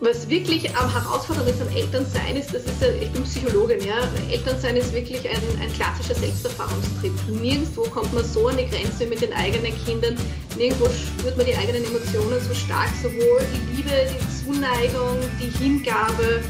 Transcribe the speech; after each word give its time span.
Was 0.00 0.28
wirklich 0.28 0.68
am 0.76 0.92
herausfordernd 0.92 1.48
ist 1.48 1.62
am 1.62 1.74
Elternsein 1.74 2.36
ist, 2.36 2.52
das 2.52 2.64
ist 2.64 2.82
ja, 2.82 2.88
ich 3.00 3.10
bin 3.12 3.24
Psychologin, 3.24 3.80
ja, 3.82 4.06
Elternsein 4.30 4.76
ist 4.76 4.92
wirklich 4.92 5.26
ein, 5.26 5.40
ein 5.58 5.72
klassischer 5.72 6.14
Selbsterfahrungstrip. 6.14 7.12
Nirgendwo 7.28 7.82
kommt 7.84 8.12
man 8.12 8.22
so 8.22 8.46
an 8.48 8.58
die 8.58 8.66
Grenze 8.66 9.06
mit 9.06 9.22
den 9.22 9.32
eigenen 9.32 9.72
Kindern, 9.86 10.18
nirgendwo 10.54 10.86
spürt 10.90 11.34
man 11.38 11.46
die 11.46 11.56
eigenen 11.56 11.82
Emotionen 11.86 12.38
so 12.46 12.52
stark, 12.52 12.90
sowohl 13.02 13.40
die 13.54 13.76
Liebe, 13.76 13.90
die 14.12 14.44
Zuneigung, 14.44 15.16
die 15.40 15.64
Hingabe, 15.64 16.42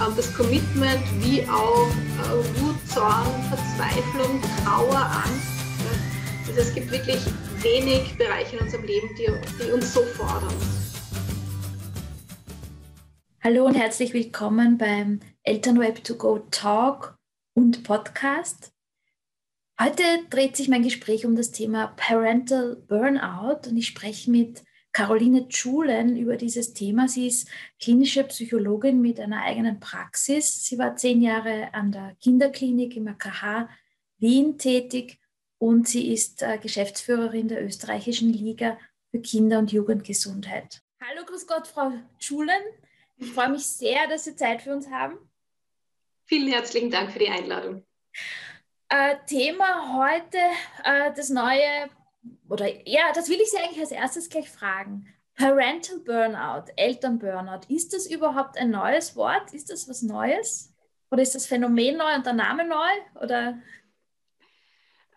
ähm, 0.00 0.14
das 0.16 0.32
Commitment, 0.34 1.02
wie 1.20 1.42
auch 1.42 1.88
äh, 1.90 2.60
Wut, 2.60 2.76
Zorn, 2.88 3.26
Verzweiflung, 3.50 4.40
Trauer, 4.64 4.96
Angst. 4.96 5.56
Also 6.48 6.60
es 6.60 6.74
gibt 6.74 6.90
wirklich 6.90 7.20
wenig 7.60 8.16
Bereiche 8.16 8.56
in 8.56 8.62
unserem 8.62 8.86
Leben, 8.86 9.08
die, 9.18 9.26
die 9.62 9.70
uns 9.70 9.92
so 9.92 10.02
fordern. 10.16 10.54
Hallo 13.46 13.64
und 13.64 13.76
herzlich 13.76 14.12
willkommen 14.12 14.76
beim 14.76 15.20
Elternweb 15.44 16.02
to 16.02 16.16
go 16.16 16.40
Talk 16.50 17.16
und 17.54 17.84
Podcast. 17.84 18.72
Heute 19.80 20.02
dreht 20.30 20.56
sich 20.56 20.66
mein 20.66 20.82
Gespräch 20.82 21.24
um 21.24 21.36
das 21.36 21.52
Thema 21.52 21.94
Parental 21.96 22.74
Burnout 22.74 23.68
und 23.68 23.76
ich 23.76 23.86
spreche 23.86 24.32
mit 24.32 24.64
Caroline 24.90 25.46
Schulen 25.48 26.16
über 26.16 26.36
dieses 26.36 26.74
Thema. 26.74 27.06
Sie 27.06 27.28
ist 27.28 27.48
klinische 27.80 28.24
Psychologin 28.24 29.00
mit 29.00 29.20
einer 29.20 29.44
eigenen 29.44 29.78
Praxis. 29.78 30.64
Sie 30.64 30.76
war 30.76 30.96
zehn 30.96 31.22
Jahre 31.22 31.72
an 31.72 31.92
der 31.92 32.16
Kinderklinik 32.20 32.96
im 32.96 33.06
AKH 33.06 33.68
Wien 34.18 34.58
tätig 34.58 35.20
und 35.58 35.86
sie 35.86 36.12
ist 36.12 36.42
äh, 36.42 36.58
Geschäftsführerin 36.58 37.46
der 37.46 37.64
österreichischen 37.64 38.32
Liga 38.32 38.76
für 39.12 39.20
Kinder- 39.20 39.60
und 39.60 39.70
Jugendgesundheit. 39.70 40.82
Hallo, 41.00 41.24
grüß 41.24 41.46
Gott, 41.46 41.68
Frau 41.68 41.92
Schulen. 42.18 42.64
Ich 43.18 43.32
freue 43.32 43.50
mich 43.50 43.66
sehr, 43.66 44.06
dass 44.08 44.24
Sie 44.24 44.36
Zeit 44.36 44.62
für 44.62 44.72
uns 44.72 44.90
haben. 44.90 45.18
Vielen 46.24 46.52
herzlichen 46.52 46.90
Dank 46.90 47.12
für 47.12 47.18
die 47.18 47.28
Einladung. 47.28 47.84
Äh, 48.88 49.16
Thema 49.26 49.96
heute 49.96 50.38
äh, 50.84 51.12
das 51.14 51.30
neue, 51.30 51.88
oder 52.48 52.66
ja, 52.86 53.12
das 53.14 53.28
will 53.28 53.40
ich 53.40 53.50
Sie 53.50 53.58
eigentlich 53.58 53.80
als 53.80 53.90
erstes 53.90 54.28
gleich 54.28 54.50
fragen. 54.50 55.06
Parental 55.34 55.98
Burnout, 56.00 56.70
Elternburnout, 56.76 57.66
ist 57.68 57.92
das 57.92 58.06
überhaupt 58.06 58.56
ein 58.58 58.70
neues 58.70 59.16
Wort? 59.16 59.52
Ist 59.52 59.70
das 59.70 59.88
was 59.88 60.02
Neues? 60.02 60.74
Oder 61.10 61.22
ist 61.22 61.34
das 61.34 61.46
Phänomen 61.46 61.96
neu 61.96 62.14
und 62.14 62.26
der 62.26 62.32
Name 62.32 62.66
neu? 62.66 63.22
Oder? 63.22 63.58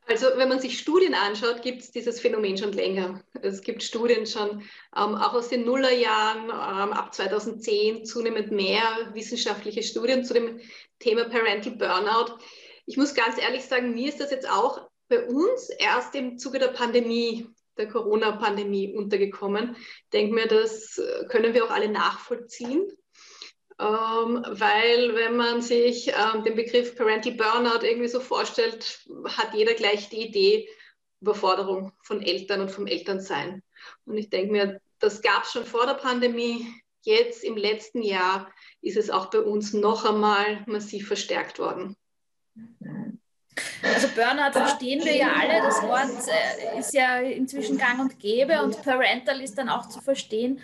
Also 0.10 0.26
wenn 0.38 0.50
man 0.50 0.60
sich 0.60 0.80
Studien 0.80 1.14
anschaut, 1.14 1.62
gibt 1.62 1.84
es 1.84 1.92
dieses 1.92 2.20
Phänomen 2.20 2.58
schon 2.58 2.72
länger. 2.72 3.24
Es 3.44 3.62
gibt 3.62 3.84
Studien 3.84 4.26
schon 4.26 4.62
ähm, 4.98 5.14
auch 5.14 5.36
aus 5.36 5.50
den 5.50 5.66
Nullerjahren, 5.66 6.46
ähm, 6.46 6.94
ab 6.94 7.14
2010 7.14 8.06
zunehmend 8.06 8.52
mehr 8.52 9.12
wissenschaftliche 9.14 9.84
Studien 9.84 10.24
zu 10.24 10.34
dem 10.34 10.62
Thema 10.98 11.26
Parental 11.26 11.74
Burnout. 11.74 12.40
Ich 12.88 12.98
muss 12.98 13.14
ganz 13.14 13.40
ehrlich 13.40 13.66
sagen, 13.66 13.94
mir 13.94 14.10
ist 14.10 14.20
das 14.20 14.32
jetzt 14.32 14.50
auch 14.50 14.90
bei 15.10 15.28
uns 15.28 15.70
erst 15.78 16.16
im 16.16 16.40
Zuge 16.40 16.58
der 16.58 16.70
Pandemie, 16.70 17.48
der 17.78 17.88
Corona-Pandemie 17.88 18.96
untergekommen. 18.96 19.76
Ich 19.76 20.10
denke 20.12 20.34
mir, 20.34 20.48
das 20.48 21.00
können 21.30 21.54
wir 21.54 21.66
auch 21.66 21.70
alle 21.70 21.88
nachvollziehen 21.88 22.88
weil 23.80 25.16
wenn 25.16 25.38
man 25.38 25.62
sich 25.62 26.10
ähm, 26.10 26.44
den 26.44 26.56
Begriff 26.56 26.96
Parental 26.96 27.34
Burnout 27.34 27.86
irgendwie 27.86 28.10
so 28.10 28.20
vorstellt, 28.20 29.00
hat 29.26 29.54
jeder 29.54 29.74
gleich 29.74 30.10
die 30.10 30.28
Idee 30.28 30.70
Überforderung 31.22 31.92
von 32.02 32.22
Eltern 32.22 32.62
und 32.62 32.72
vom 32.72 32.88
Elternsein. 32.88 33.64
Und 34.06 34.18
ich 34.18 34.30
denke 34.30 34.52
mir, 34.52 34.82
das 35.00 35.22
gab 35.22 35.44
es 35.44 35.52
schon 35.52 35.66
vor 35.66 35.86
der 35.86 35.96
Pandemie. 35.96 36.68
Jetzt 37.02 37.44
im 37.44 37.58
letzten 37.58 38.02
Jahr 38.02 38.52
ist 38.82 38.98
es 38.98 39.10
auch 39.10 39.28
bei 39.28 39.40
uns 39.40 39.74
noch 39.74 40.06
einmal 40.06 40.64
massiv 40.66 41.08
verstärkt 41.08 41.60
worden. 41.60 41.96
Also 43.82 44.08
Burnout 44.10 44.52
verstehen 44.52 45.04
wir 45.04 45.16
ja 45.16 45.32
alle. 45.34 45.62
Das 45.62 45.82
Wort 45.82 46.28
äh, 46.28 46.80
ist 46.80 46.94
ja 46.94 47.20
inzwischen 47.20 47.78
gang 47.78 48.00
und 48.00 48.20
gäbe 48.20 48.62
und 48.62 48.82
Parental 48.84 49.42
ist 49.42 49.58
dann 49.58 49.70
auch 49.70 49.88
zu 49.88 50.02
verstehen. 50.02 50.60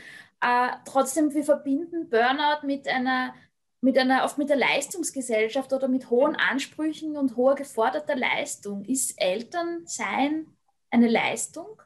Äh, 0.46 0.78
trotzdem, 0.86 1.34
wir 1.34 1.44
verbinden 1.44 2.08
Burnout 2.08 2.68
mit 2.68 2.88
einer, 2.88 3.34
mit 3.82 3.98
einer, 3.98 4.24
oft 4.26 4.38
mit 4.38 4.50
der 4.50 4.58
Leistungsgesellschaft 4.58 5.74
oder 5.74 5.88
mit 5.88 6.12
hohen 6.12 6.36
Ansprüchen 6.36 7.18
und 7.18 7.36
hoher 7.36 7.56
geforderter 7.56 8.16
Leistung. 8.16 8.86
Ist 8.86 9.20
Elternsein 9.20 10.56
eine 10.92 11.08
Leistung? 11.08 11.82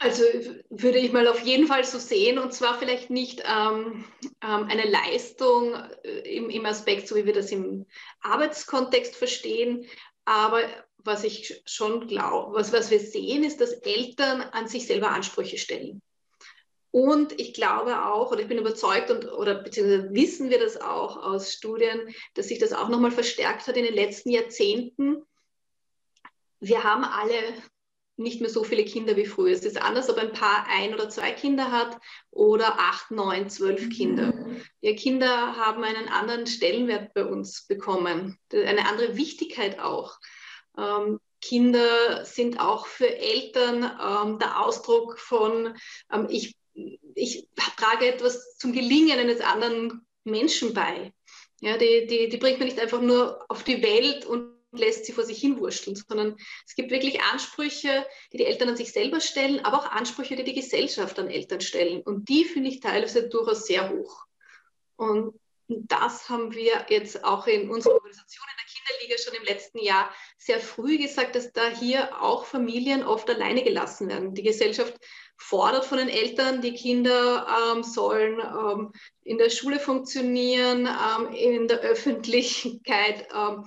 Also 0.00 0.24
würde 0.68 0.98
ich 0.98 1.12
mal 1.12 1.28
auf 1.28 1.40
jeden 1.40 1.68
Fall 1.68 1.84
so 1.84 2.00
sehen 2.00 2.38
und 2.38 2.52
zwar 2.52 2.76
vielleicht 2.78 3.10
nicht 3.10 3.44
ähm, 3.46 4.04
ähm, 4.42 4.66
eine 4.68 4.90
Leistung 4.90 5.72
äh, 6.02 6.36
im, 6.36 6.50
im 6.50 6.66
Aspekt, 6.66 7.06
so 7.06 7.14
wie 7.14 7.26
wir 7.26 7.32
das 7.32 7.52
im 7.52 7.86
Arbeitskontext 8.22 9.14
verstehen, 9.14 9.86
aber 10.24 10.62
was 10.98 11.22
ich 11.22 11.62
schon 11.64 12.08
glaube, 12.08 12.58
was, 12.58 12.72
was 12.72 12.90
wir 12.90 12.98
sehen, 12.98 13.44
ist, 13.44 13.60
dass 13.60 13.72
Eltern 13.72 14.40
an 14.40 14.66
sich 14.66 14.86
selber 14.88 15.12
Ansprüche 15.12 15.58
stellen. 15.58 16.02
Und 16.96 17.38
ich 17.38 17.52
glaube 17.52 18.06
auch, 18.06 18.32
oder 18.32 18.40
ich 18.40 18.48
bin 18.48 18.56
überzeugt 18.56 19.10
und 19.10 19.30
oder 19.30 19.56
beziehungsweise 19.56 20.14
wissen 20.14 20.48
wir 20.48 20.58
das 20.58 20.80
auch 20.80 21.22
aus 21.22 21.52
Studien, 21.52 22.14
dass 22.32 22.48
sich 22.48 22.58
das 22.58 22.72
auch 22.72 22.88
nochmal 22.88 23.10
verstärkt 23.10 23.66
hat 23.66 23.76
in 23.76 23.84
den 23.84 23.92
letzten 23.92 24.30
Jahrzehnten. 24.30 25.22
Wir 26.58 26.84
haben 26.84 27.04
alle 27.04 27.36
nicht 28.16 28.40
mehr 28.40 28.48
so 28.48 28.64
viele 28.64 28.86
Kinder 28.86 29.14
wie 29.14 29.26
früher. 29.26 29.52
Es 29.52 29.66
ist 29.66 29.76
anders, 29.76 30.08
ob 30.08 30.16
ein 30.16 30.32
Paar 30.32 30.68
ein 30.70 30.94
oder 30.94 31.10
zwei 31.10 31.32
Kinder 31.32 31.70
hat 31.70 31.98
oder 32.30 32.78
acht, 32.78 33.10
neun, 33.10 33.50
zwölf 33.50 33.90
Kinder. 33.90 34.32
Die 34.80 34.96
Kinder 34.96 35.54
haben 35.54 35.84
einen 35.84 36.08
anderen 36.08 36.46
Stellenwert 36.46 37.12
bei 37.12 37.26
uns 37.26 37.66
bekommen, 37.66 38.38
eine 38.50 38.88
andere 38.88 39.18
Wichtigkeit 39.18 39.80
auch. 39.80 40.16
Ähm, 40.78 41.20
Kinder 41.42 42.24
sind 42.24 42.58
auch 42.58 42.86
für 42.86 43.14
Eltern 43.18 43.82
ähm, 43.82 44.38
der 44.38 44.64
Ausdruck 44.64 45.18
von, 45.18 45.76
ähm, 46.10 46.28
ich 46.30 46.56
ich 47.14 47.48
trage 47.76 48.06
etwas 48.06 48.56
zum 48.58 48.72
Gelingen 48.72 49.18
eines 49.18 49.40
anderen 49.40 50.06
Menschen 50.24 50.74
bei. 50.74 51.12
Ja, 51.60 51.78
die, 51.78 52.06
die, 52.06 52.28
die 52.28 52.36
bringt 52.36 52.58
man 52.58 52.68
nicht 52.68 52.80
einfach 52.80 53.00
nur 53.00 53.44
auf 53.48 53.62
die 53.64 53.82
Welt 53.82 54.26
und 54.26 54.56
lässt 54.72 55.06
sie 55.06 55.12
vor 55.12 55.24
sich 55.24 55.38
hinwurschteln, 55.38 55.96
sondern 55.96 56.36
es 56.66 56.74
gibt 56.74 56.90
wirklich 56.90 57.22
Ansprüche, 57.22 58.06
die 58.32 58.38
die 58.38 58.44
Eltern 58.44 58.68
an 58.68 58.76
sich 58.76 58.92
selber 58.92 59.20
stellen, 59.20 59.64
aber 59.64 59.78
auch 59.78 59.90
Ansprüche, 59.90 60.36
die 60.36 60.44
die 60.44 60.54
Gesellschaft 60.54 61.18
an 61.18 61.30
Eltern 61.30 61.60
stellen. 61.60 62.02
Und 62.02 62.28
die 62.28 62.44
finde 62.44 62.68
ich 62.68 62.80
teilweise 62.80 63.28
durchaus 63.28 63.66
sehr 63.66 63.90
hoch. 63.90 64.26
Und 64.96 65.38
das 65.68 66.28
haben 66.28 66.52
wir 66.54 66.86
jetzt 66.90 67.24
auch 67.24 67.46
in 67.46 67.70
unserer 67.70 67.94
Organisation 67.94 68.44
in 68.50 68.56
der 68.56 68.98
Kinderliga 68.98 69.22
schon 69.22 69.34
im 69.34 69.44
letzten 69.44 69.78
Jahr 69.78 70.14
sehr 70.38 70.60
früh 70.60 70.98
gesagt, 70.98 71.34
dass 71.34 71.52
da 71.52 71.68
hier 71.68 72.22
auch 72.22 72.44
Familien 72.44 73.02
oft 73.02 73.28
alleine 73.28 73.64
gelassen 73.64 74.08
werden. 74.08 74.34
Die 74.34 74.42
Gesellschaft 74.42 74.94
fordert 75.38 75.84
von 75.84 75.98
den 75.98 76.08
Eltern, 76.08 76.60
die 76.60 76.74
Kinder 76.74 77.46
ähm, 77.74 77.82
sollen 77.82 78.40
ähm, 78.40 78.92
in 79.22 79.38
der 79.38 79.50
Schule 79.50 79.78
funktionieren, 79.78 80.86
ähm, 80.86 81.32
in 81.32 81.68
der 81.68 81.80
Öffentlichkeit 81.80 83.28
ähm, 83.34 83.66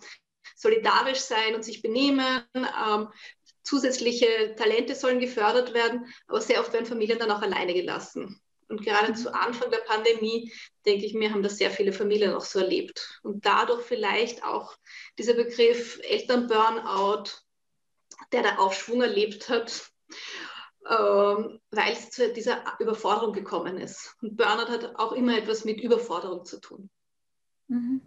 solidarisch 0.56 1.20
sein 1.20 1.56
und 1.56 1.64
sich 1.64 1.82
benehmen. 1.82 2.44
Ähm, 2.56 3.08
zusätzliche 3.64 4.56
Talente 4.58 4.96
sollen 4.96 5.20
gefördert 5.20 5.74
werden, 5.74 6.12
aber 6.28 6.42
sehr 6.42 6.60
oft 6.60 6.74
werden 6.74 6.86
Familien 6.86 7.20
dann 7.20 7.32
auch 7.32 7.42
alleine 7.42 7.74
gelassen. 7.74 8.42
Und 8.68 8.84
gerade 8.84 9.14
zu 9.14 9.34
Anfang 9.34 9.72
der 9.72 9.80
Pandemie, 9.80 10.52
denke 10.86 11.06
ich 11.06 11.14
mir, 11.14 11.32
haben 11.32 11.42
das 11.42 11.58
sehr 11.58 11.72
viele 11.72 11.92
Familien 11.92 12.34
auch 12.34 12.46
so 12.46 12.60
erlebt. 12.60 13.20
Und 13.24 13.46
dadurch 13.46 13.84
vielleicht 13.84 14.44
auch 14.44 14.76
dieser 15.18 15.34
Begriff 15.34 16.00
Elternburnout, 16.04 17.32
der 18.32 18.44
da 18.44 18.58
Aufschwung 18.58 19.02
erlebt 19.02 19.50
hat 19.50 19.90
ähm, 20.88 21.60
weil 21.72 21.94
es 21.94 22.10
zu 22.12 22.32
dieser 22.34 22.64
Überforderung 22.80 23.34
gekommen 23.34 23.78
ist. 23.78 24.16
Und 24.22 24.38
Burnout 24.38 24.72
hat 24.72 24.96
auch 24.96 25.12
immer 25.14 25.38
etwas 25.38 25.66
mit 25.66 25.82
Überforderung 25.82 26.46
zu 26.46 26.60
tun. 26.60 26.90
Mhm. 27.68 28.02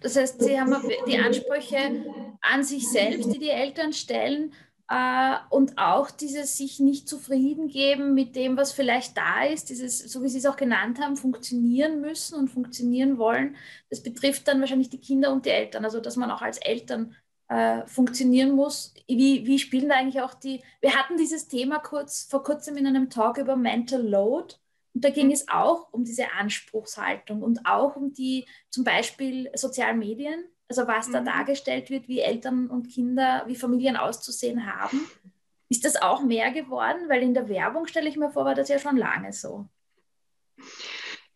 Das 0.00 0.16
heißt, 0.16 0.40
Sie 0.42 0.60
haben 0.60 0.74
die 1.06 1.18
Ansprüche 1.18 2.04
an 2.40 2.64
sich 2.64 2.88
selbst, 2.90 3.32
die 3.32 3.38
die 3.38 3.50
Eltern 3.50 3.92
stellen, 3.92 4.52
äh, 4.90 5.36
und 5.50 5.76
auch 5.76 6.10
dieses 6.10 6.56
sich 6.56 6.80
nicht 6.80 7.08
zufrieden 7.08 7.68
geben 7.68 8.14
mit 8.14 8.34
dem, 8.34 8.56
was 8.56 8.72
vielleicht 8.72 9.16
da 9.16 9.44
ist, 9.44 9.68
dieses, 9.68 9.98
so 9.98 10.22
wie 10.22 10.28
Sie 10.28 10.38
es 10.38 10.46
auch 10.46 10.56
genannt 10.56 10.98
haben, 11.00 11.16
funktionieren 11.16 12.00
müssen 12.00 12.38
und 12.38 12.48
funktionieren 12.48 13.18
wollen. 13.18 13.56
Das 13.90 14.02
betrifft 14.02 14.48
dann 14.48 14.60
wahrscheinlich 14.60 14.88
die 14.88 15.00
Kinder 15.00 15.30
und 15.30 15.44
die 15.44 15.50
Eltern, 15.50 15.84
also 15.84 16.00
dass 16.00 16.16
man 16.16 16.30
auch 16.30 16.40
als 16.40 16.58
Eltern 16.58 17.14
äh, 17.48 17.86
funktionieren 17.86 18.52
muss. 18.52 18.94
Wie, 19.06 19.46
wie 19.46 19.58
spielen 19.58 19.88
da 19.88 19.96
eigentlich 19.96 20.22
auch 20.22 20.34
die, 20.34 20.62
wir 20.80 20.94
hatten 20.94 21.16
dieses 21.16 21.48
Thema 21.48 21.78
kurz, 21.78 22.26
vor 22.30 22.42
kurzem 22.42 22.76
in 22.76 22.86
einem 22.86 23.10
Talk 23.10 23.38
über 23.38 23.56
Mental 23.56 24.02
Load 24.02 24.54
und 24.98 25.04
da 25.04 25.10
ging 25.10 25.26
mhm. 25.26 25.32
es 25.32 25.48
auch 25.48 25.92
um 25.92 26.04
diese 26.04 26.32
Anspruchshaltung 26.32 27.42
und 27.42 27.66
auch 27.66 27.94
um 27.94 28.12
die 28.12 28.46
zum 28.68 28.82
Beispiel 28.84 29.48
sozialen 29.54 30.00
Medien, 30.00 30.44
also 30.68 30.88
was 30.88 31.06
mhm. 31.06 31.12
da 31.12 31.20
dargestellt 31.20 31.88
wird, 31.88 32.08
wie 32.08 32.20
Eltern 32.20 32.68
und 32.68 32.88
Kinder, 32.88 33.44
wie 33.46 33.54
Familien 33.54 33.96
auszusehen 33.96 34.66
haben. 34.66 35.08
Ist 35.68 35.84
das 35.84 35.94
auch 35.96 36.22
mehr 36.22 36.50
geworden? 36.50 37.08
Weil 37.08 37.22
in 37.22 37.32
der 37.32 37.48
Werbung, 37.48 37.86
stelle 37.86 38.08
ich 38.08 38.16
mir 38.16 38.30
vor, 38.30 38.44
war 38.44 38.54
das 38.56 38.68
ja 38.68 38.78
schon 38.78 38.96
lange 38.96 39.32
so. 39.32 39.66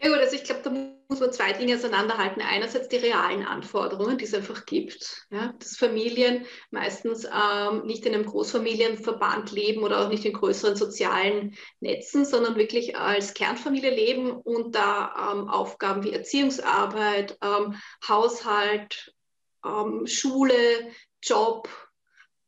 Ja 0.05 0.09
gut, 0.09 0.19
also 0.19 0.35
ich 0.35 0.43
glaube, 0.43 0.63
da 0.65 0.71
muss 0.71 1.21
man 1.21 1.33
zwei 1.33 1.53
Dinge 1.53 1.77
auseinanderhalten. 1.77 2.43
Einerseits 2.43 2.89
die 2.89 2.97
realen 2.97 3.47
Anforderungen, 3.47 4.19
die 4.19 4.25
es 4.25 4.35
einfach 4.35 4.67
gibt, 4.67 5.29
ja, 5.31 5.55
dass 5.61 5.77
Familien 5.77 6.45
meistens 6.73 7.25
ähm, 7.25 7.85
nicht 7.87 8.05
in 8.05 8.13
einem 8.13 8.27
Großfamilienverband 8.27 9.53
leben 9.53 9.85
oder 9.85 10.01
auch 10.01 10.09
nicht 10.09 10.25
in 10.25 10.33
größeren 10.33 10.75
sozialen 10.75 11.55
Netzen, 11.79 12.25
sondern 12.25 12.57
wirklich 12.57 12.97
als 12.97 13.33
Kernfamilie 13.33 13.95
leben 13.95 14.33
und 14.33 14.75
da 14.75 15.35
ähm, 15.35 15.49
Aufgaben 15.49 16.03
wie 16.03 16.13
Erziehungsarbeit, 16.13 17.39
ähm, 17.41 17.77
Haushalt, 18.09 19.15
ähm, 19.65 20.09
Schule, 20.09 20.91
Job, 21.23 21.69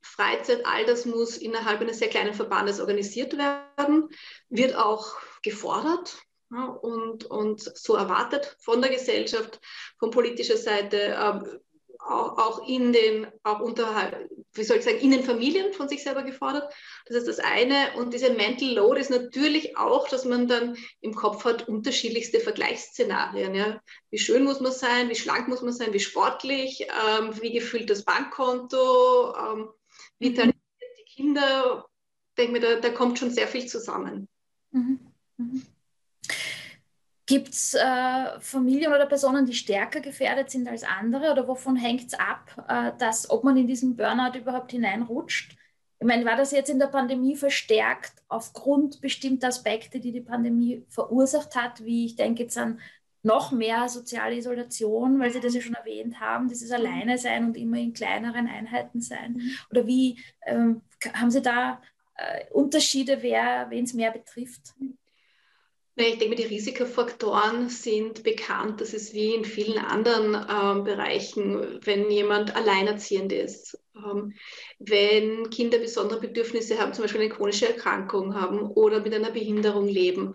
Freizeit, 0.03 0.67
all 0.67 0.85
das 0.87 1.06
muss 1.06 1.37
innerhalb 1.37 1.81
eines 1.81 2.01
sehr 2.01 2.09
kleinen 2.09 2.35
Verbandes 2.35 2.81
organisiert 2.81 3.39
werden, 3.39 4.09
wird 4.49 4.75
auch 4.75 5.15
gefordert 5.43 6.17
ja, 6.55 6.67
und, 6.67 7.25
und 7.25 7.61
so 7.61 7.97
erwartet 7.97 8.56
von 8.61 8.81
der 8.81 8.91
Gesellschaft, 8.91 9.61
von 9.99 10.11
politischer 10.11 10.56
Seite, 10.56 10.99
äh, 10.99 11.59
auch, 11.99 12.39
auch, 12.39 12.69
in 12.69 12.93
den, 12.93 13.27
auch 13.43 13.61
unterhalb, 13.61 14.29
wie 14.53 14.62
soll 14.62 14.77
ich 14.77 14.85
sagen, 14.85 14.99
in 14.99 15.11
den 15.11 15.25
Familien 15.25 15.73
von 15.73 15.89
sich 15.89 16.03
selber 16.03 16.23
gefordert. 16.23 16.73
Das 17.06 17.17
ist 17.17 17.29
das 17.29 17.39
eine. 17.39 17.95
Und 17.97 18.12
diese 18.12 18.31
Mental 18.31 18.69
Load 18.69 19.01
ist 19.01 19.11
natürlich 19.11 19.77
auch, 19.79 20.06
dass 20.09 20.25
man 20.25 20.47
dann 20.47 20.77
im 21.01 21.15
Kopf 21.15 21.45
hat 21.45 21.67
unterschiedlichste 21.67 22.41
Vergleichsszenarien. 22.41 23.55
Ja. 23.55 23.81
Wie 24.11 24.19
schön 24.19 24.45
muss 24.45 24.61
man 24.61 24.73
sein, 24.73 25.09
wie 25.09 25.15
schlank 25.15 25.49
muss 25.49 25.62
man 25.62 25.73
sein, 25.73 25.93
wie 25.93 26.01
sportlich, 26.01 26.83
ähm, 26.83 27.41
wie 27.41 27.53
gefüllt 27.53 27.91
das 27.91 28.05
Bankkonto, 28.05 29.35
ähm, 29.35 29.71
wie 30.19 30.31
mhm. 30.31 30.35
talentiert 30.35 30.99
die 31.01 31.15
Kinder. 31.15 31.87
Ich 32.31 32.35
denke 32.37 32.53
mir, 32.53 32.61
da, 32.61 32.81
da 32.81 32.91
kommt 32.91 33.19
schon 33.19 33.31
sehr 33.31 33.49
viel 33.49 33.67
zusammen. 33.67 34.29
Mhm. 34.73 35.01
Mhm. 35.39 35.62
Gibt 37.26 37.55
es 37.55 37.73
äh, 37.75 38.41
Familien 38.41 38.93
oder 38.93 39.06
Personen, 39.06 39.47
die 39.47 39.55
stärker 39.55 40.00
gefährdet 40.00 40.50
sind 40.50 40.69
als 40.69 40.85
andere 40.85 41.32
oder 41.32 41.49
wovon 41.49 41.76
hängt 41.76 42.09
es 42.09 42.15
ab, 42.15 42.67
äh, 42.69 42.93
dass, 42.99 43.31
ob 43.31 43.44
man 43.44 43.56
in 43.56 43.67
diesen 43.67 43.97
Burnout 43.97 44.38
überhaupt 44.38 44.73
hineinrutscht? 44.73 45.56
Ich 46.00 46.06
meine, 46.06 46.26
war 46.26 46.37
das 46.37 46.50
jetzt 46.50 46.69
in 46.69 46.79
der 46.79 46.88
Pandemie 46.88 47.35
verstärkt 47.35 48.12
aufgrund 48.29 49.00
bestimmter 49.00 49.49
Aspekte, 49.49 50.00
die 50.00 50.12
die 50.12 50.21
Pandemie 50.21 50.85
verursacht 50.91 51.56
hat, 51.56 51.82
wie 51.82 52.05
ich 52.05 52.17
denke 52.17 52.43
jetzt 52.43 52.59
an 52.59 52.79
noch 53.23 53.53
mehr 53.53 53.88
soziale 53.88 54.37
Isolation, 54.37 55.19
weil 55.19 55.31
Sie 55.31 55.41
das 55.41 55.55
ja 55.55 55.62
schon 55.62 55.75
erwähnt 55.75 56.20
haben, 56.20 56.49
dieses 56.49 56.70
Alleine 56.70 57.17
sein 57.17 57.47
und 57.47 57.56
immer 57.56 57.79
in 57.79 57.94
kleineren 57.94 58.47
Einheiten 58.47 59.00
sein? 59.00 59.32
Mhm. 59.32 59.50
Oder 59.70 59.87
wie 59.87 60.19
ähm, 60.44 60.82
haben 61.15 61.31
Sie 61.31 61.41
da 61.41 61.81
äh, 62.17 62.50
Unterschiede, 62.50 63.23
wen 63.23 63.85
es 63.85 63.94
mehr 63.94 64.11
betrifft? 64.11 64.75
Ich 65.96 66.19
denke, 66.19 66.35
die 66.35 66.43
Risikofaktoren 66.43 67.69
sind 67.69 68.25
bekannt. 68.25 68.81
Das 68.81 68.94
ist 68.94 69.14
wie 69.14 69.35
in 69.35 69.44
vielen 69.44 69.79
anderen 69.79 70.35
ähm, 70.35 70.82
Bereichen, 70.82 71.79
wenn 71.85 72.11
jemand 72.11 72.56
alleinerziehend 72.56 73.32
ist, 73.32 73.79
ähm, 73.94 74.35
wenn 74.81 75.50
Kinder 75.50 75.79
besondere 75.79 76.20
Bedürfnisse 76.20 76.81
haben, 76.81 76.93
zum 76.93 77.05
Beispiel 77.05 77.20
eine 77.20 77.31
chronische 77.31 77.69
Erkrankung 77.69 78.35
haben 78.35 78.61
oder 78.73 79.00
mit 79.00 79.14
einer 79.14 79.31
Behinderung 79.31 79.87
leben. 79.87 80.32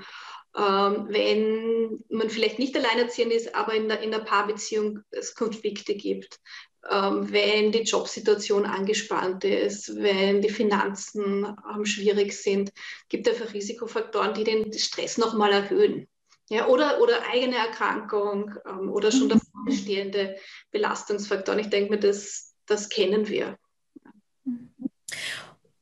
Ähm, 0.55 1.07
wenn 1.09 2.03
man 2.09 2.29
vielleicht 2.29 2.57
nicht 2.57 2.75
alleinerziehend 2.77 3.33
ist, 3.33 3.53
aber 3.53 3.73
in 3.73 3.89
der, 3.89 3.99
in 3.99 4.11
der 4.11 4.19
Paarbeziehung 4.19 5.01
es 5.11 5.35
Konflikte 5.35 5.93
gibt, 5.93 6.39
wenn 6.81 7.71
die 7.71 7.83
Jobsituation 7.83 8.65
angespannt 8.65 9.43
ist, 9.43 9.95
wenn 9.95 10.41
die 10.41 10.49
Finanzen 10.49 11.45
ähm, 11.73 11.85
schwierig 11.85 12.33
sind, 12.33 12.71
gibt 13.09 13.27
es 13.27 13.33
einfach 13.33 13.53
Risikofaktoren, 13.53 14.33
die 14.33 14.43
den 14.43 14.71
Stress 14.73 15.17
nochmal 15.17 15.51
erhöhen. 15.51 16.07
Ja, 16.49 16.67
oder, 16.67 16.99
oder 16.99 17.21
eigene 17.31 17.57
Erkrankung 17.57 18.55
ähm, 18.65 18.89
oder 18.89 19.11
schon 19.11 19.29
davor 19.29 19.65
bestehende 19.65 20.37
Belastungsfaktoren. 20.71 21.59
Ich 21.59 21.69
denke 21.69 21.91
mir, 21.91 21.99
das, 21.99 22.55
das 22.65 22.89
kennen 22.89 23.27
wir. 23.27 23.57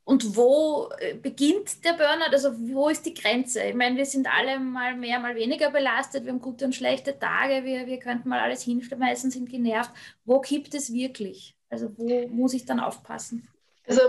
Und 0.07 0.37
wo 0.37 0.89
äh, 0.99 1.15
beginnt 1.15 1.83
der 1.83 1.91
Burnout? 1.91 2.31
Also 2.31 2.57
wo 2.57 2.87
ist 2.87 3.05
die 3.05 3.13
Grenze? 3.13 3.61
Ich 3.63 3.75
meine, 3.75 3.97
wir 3.97 4.05
sind 4.05 4.25
alle 4.33 4.57
mal 4.57 4.95
mehr, 4.95 5.19
mal 5.19 5.35
weniger 5.35 5.69
belastet, 5.69 6.23
wir 6.23 6.31
haben 6.31 6.39
gute 6.39 6.63
und 6.63 6.73
schlechte 6.73 7.19
Tage, 7.19 7.65
wir, 7.65 7.87
wir 7.87 7.99
könnten 7.99 8.29
mal 8.29 8.39
alles 8.39 8.63
hinschmeißen, 8.63 9.31
sind 9.31 9.49
genervt. 9.49 9.91
Wo 10.23 10.39
kippt 10.39 10.73
es 10.75 10.93
wirklich? 10.93 11.57
Also 11.69 11.89
wo 11.97 12.25
muss 12.29 12.53
ich 12.53 12.63
dann 12.63 12.79
aufpassen? 12.79 13.49
Also 13.85 13.99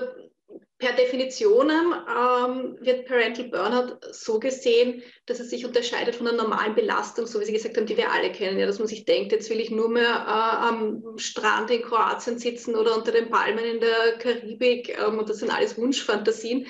Per 0.78 0.92
Definition 0.92 1.70
ähm, 1.70 2.76
wird 2.80 3.06
Parental 3.06 3.48
Burnout 3.48 3.98
so 4.12 4.38
gesehen, 4.38 5.02
dass 5.26 5.40
es 5.40 5.50
sich 5.50 5.66
unterscheidet 5.66 6.14
von 6.14 6.28
einer 6.28 6.36
normalen 6.36 6.76
Belastung, 6.76 7.26
so 7.26 7.40
wie 7.40 7.44
Sie 7.44 7.52
gesagt 7.52 7.76
haben, 7.76 7.86
die 7.86 7.96
wir 7.96 8.12
alle 8.12 8.30
kennen. 8.30 8.60
Ja, 8.60 8.66
dass 8.66 8.78
man 8.78 8.86
sich 8.86 9.04
denkt, 9.04 9.32
jetzt 9.32 9.50
will 9.50 9.58
ich 9.58 9.72
nur 9.72 9.88
mehr 9.88 10.04
äh, 10.04 10.66
am 10.68 11.18
Strand 11.18 11.72
in 11.72 11.82
Kroatien 11.82 12.38
sitzen 12.38 12.76
oder 12.76 12.96
unter 12.96 13.10
den 13.10 13.28
Palmen 13.28 13.64
in 13.64 13.80
der 13.80 14.18
Karibik 14.18 14.96
ähm, 14.96 15.18
und 15.18 15.28
das 15.28 15.38
sind 15.38 15.50
alles 15.50 15.76
Wunschfantasien, 15.76 16.66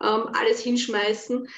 ähm, 0.00 0.28
alles 0.32 0.60
hinschmeißen. 0.60 1.48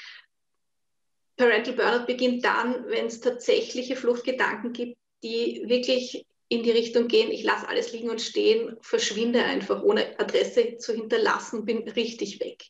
Parental 1.37 1.73
Burnout 1.73 2.07
beginnt 2.07 2.43
dann, 2.43 2.85
wenn 2.87 3.05
es 3.05 3.21
tatsächliche 3.21 3.95
Fluchtgedanken 3.95 4.73
gibt, 4.73 4.97
die 5.21 5.63
wirklich 5.67 6.25
in 6.53 6.63
die 6.63 6.71
Richtung 6.71 7.07
gehen, 7.07 7.31
ich 7.31 7.43
lasse 7.43 7.67
alles 7.67 7.91
liegen 7.91 8.09
und 8.09 8.21
stehen, 8.21 8.77
verschwinde 8.81 9.43
einfach, 9.43 9.81
ohne 9.81 10.19
Adresse 10.19 10.77
zu 10.77 10.93
hinterlassen, 10.93 11.65
bin 11.65 11.89
richtig 11.89 12.39
weg. 12.39 12.65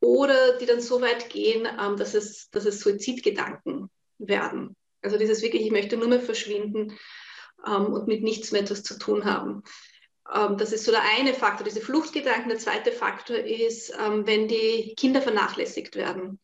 Oder 0.00 0.56
die 0.56 0.64
dann 0.64 0.80
so 0.80 1.02
weit 1.02 1.28
gehen, 1.28 1.66
ähm, 1.66 1.96
dass, 1.96 2.14
es, 2.14 2.48
dass 2.50 2.64
es 2.64 2.80
Suizidgedanken 2.80 3.90
werden. 4.18 4.74
Also 5.02 5.18
dieses 5.18 5.42
wirklich, 5.42 5.62
ich 5.62 5.70
möchte 5.70 5.98
nur 5.98 6.08
mehr 6.08 6.20
verschwinden 6.20 6.98
ähm, 7.66 7.92
und 7.92 8.08
mit 8.08 8.22
nichts 8.22 8.52
mehr 8.52 8.62
etwas 8.62 8.82
zu 8.82 8.98
tun 8.98 9.26
haben. 9.26 9.62
Ähm, 10.34 10.56
das 10.56 10.72
ist 10.72 10.84
so 10.84 10.90
der 10.90 11.02
eine 11.18 11.34
Faktor, 11.34 11.66
diese 11.66 11.82
Fluchtgedanken. 11.82 12.48
Der 12.48 12.58
zweite 12.58 12.92
Faktor 12.92 13.36
ist, 13.36 13.92
wenn 13.98 14.48
die 14.48 14.94
Kinder 14.96 15.20
vernachlässigt 15.20 15.94
werden 15.96 16.40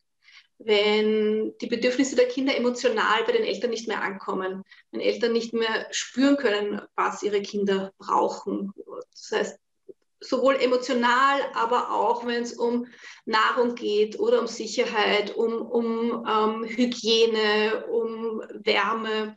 wenn 0.59 1.53
die 1.61 1.67
Bedürfnisse 1.67 2.15
der 2.15 2.27
Kinder 2.27 2.55
emotional 2.55 3.23
bei 3.25 3.31
den 3.31 3.43
Eltern 3.43 3.69
nicht 3.69 3.87
mehr 3.87 4.01
ankommen, 4.01 4.63
wenn 4.91 5.01
Eltern 5.01 5.33
nicht 5.33 5.53
mehr 5.53 5.87
spüren 5.91 6.37
können, 6.37 6.81
was 6.95 7.23
ihre 7.23 7.41
Kinder 7.41 7.93
brauchen. 7.97 8.73
Das 9.11 9.31
heißt, 9.31 9.59
sowohl 10.19 10.55
emotional, 10.55 11.41
aber 11.53 11.91
auch 11.91 12.25
wenn 12.25 12.43
es 12.43 12.53
um 12.53 12.87
Nahrung 13.25 13.75
geht 13.75 14.19
oder 14.19 14.39
um 14.39 14.47
Sicherheit, 14.47 15.35
um, 15.35 15.61
um 15.61 16.25
ähm, 16.27 16.65
Hygiene, 16.65 17.85
um 17.87 18.41
Wärme, 18.53 19.35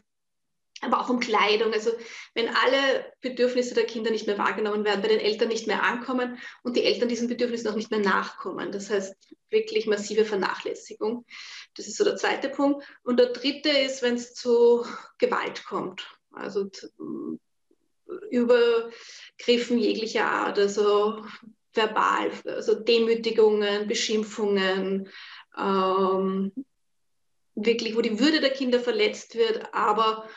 aber 0.80 1.00
auch 1.00 1.10
um 1.10 1.20
Kleidung. 1.20 1.72
Also 1.72 1.90
wenn 2.34 2.48
alle 2.48 3.12
Bedürfnisse 3.20 3.74
der 3.74 3.84
Kinder 3.84 4.10
nicht 4.10 4.26
mehr 4.26 4.38
wahrgenommen 4.38 4.84
werden, 4.84 5.02
bei 5.02 5.08
den 5.08 5.20
Eltern 5.20 5.48
nicht 5.48 5.66
mehr 5.66 5.82
ankommen 5.82 6.38
und 6.62 6.76
die 6.76 6.84
Eltern 6.84 7.08
diesen 7.08 7.28
Bedürfnissen 7.28 7.68
auch 7.68 7.76
nicht 7.76 7.90
mehr 7.90 8.00
nachkommen. 8.00 8.72
Das 8.72 8.90
heißt 8.90 9.14
wirklich 9.50 9.86
massive 9.86 10.24
Vernachlässigung. 10.24 11.26
Das 11.74 11.86
ist 11.86 11.96
so 11.96 12.04
der 12.04 12.16
zweite 12.16 12.48
Punkt. 12.48 12.84
Und 13.02 13.18
der 13.18 13.32
dritte 13.32 13.70
ist, 13.70 14.02
wenn 14.02 14.14
es 14.14 14.34
zu 14.34 14.84
Gewalt 15.18 15.64
kommt. 15.64 16.06
Also 16.32 16.70
Übergriffen 18.30 19.78
jeglicher 19.78 20.26
Art, 20.26 20.58
also 20.58 21.24
verbal, 21.72 22.32
also 22.46 22.74
Demütigungen, 22.74 23.86
Beschimpfungen, 23.86 25.08
ähm, 25.56 26.52
wirklich, 27.54 27.96
wo 27.96 28.00
die 28.00 28.18
Würde 28.18 28.40
der 28.40 28.50
Kinder 28.50 28.80
verletzt 28.80 29.36
wird, 29.36 29.72
aber 29.72 30.28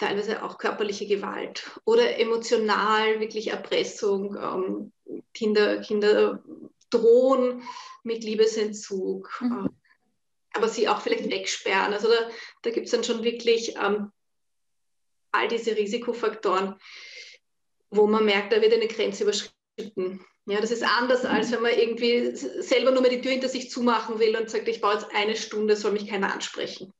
teilweise 0.00 0.42
auch 0.42 0.58
körperliche 0.58 1.06
Gewalt 1.06 1.70
oder 1.84 2.18
emotional 2.18 3.20
wirklich 3.20 3.48
Erpressung. 3.48 4.36
Ähm, 4.36 4.92
Kinder, 5.34 5.80
Kinder 5.80 6.42
drohen 6.88 7.62
mit 8.02 8.24
Liebesentzug, 8.24 9.30
mhm. 9.40 9.66
äh, 9.66 10.56
aber 10.56 10.68
sie 10.68 10.88
auch 10.88 11.00
vielleicht 11.02 11.30
wegsperren. 11.30 11.92
Also 11.92 12.08
da, 12.08 12.30
da 12.62 12.70
gibt 12.70 12.86
es 12.86 12.92
dann 12.92 13.04
schon 13.04 13.22
wirklich 13.22 13.76
ähm, 13.76 14.10
all 15.32 15.48
diese 15.48 15.76
Risikofaktoren, 15.76 16.76
wo 17.90 18.06
man 18.06 18.24
merkt, 18.24 18.52
da 18.52 18.60
wird 18.60 18.72
eine 18.72 18.88
Grenze 18.88 19.24
überschritten. 19.24 20.24
Ja, 20.46 20.60
das 20.60 20.70
ist 20.70 20.82
anders, 20.82 21.24
als 21.24 21.52
wenn 21.52 21.62
man 21.62 21.78
irgendwie 21.78 22.34
selber 22.34 22.90
nur 22.90 23.02
mal 23.02 23.10
die 23.10 23.20
Tür 23.20 23.32
hinter 23.32 23.48
sich 23.48 23.70
zumachen 23.70 24.18
will 24.18 24.36
und 24.36 24.50
sagt, 24.50 24.66
ich 24.66 24.80
baue 24.80 24.94
jetzt 24.94 25.06
eine 25.14 25.36
Stunde, 25.36 25.76
soll 25.76 25.92
mich 25.92 26.08
keiner 26.08 26.32
ansprechen. 26.32 26.92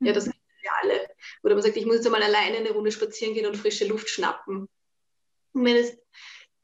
Ja, 0.00 0.12
das 0.12 0.26
alle. 0.26 0.35
Oder 1.46 1.54
man 1.54 1.62
sagt, 1.62 1.76
ich 1.76 1.86
muss 1.86 1.94
jetzt 1.94 2.10
mal 2.10 2.20
alleine 2.20 2.56
eine 2.56 2.72
Runde 2.72 2.90
spazieren 2.90 3.32
gehen 3.32 3.46
und 3.46 3.56
frische 3.56 3.86
Luft 3.86 4.08
schnappen. 4.08 4.68
Und 5.52 5.64
wenn 5.64 5.76
es, 5.76 5.96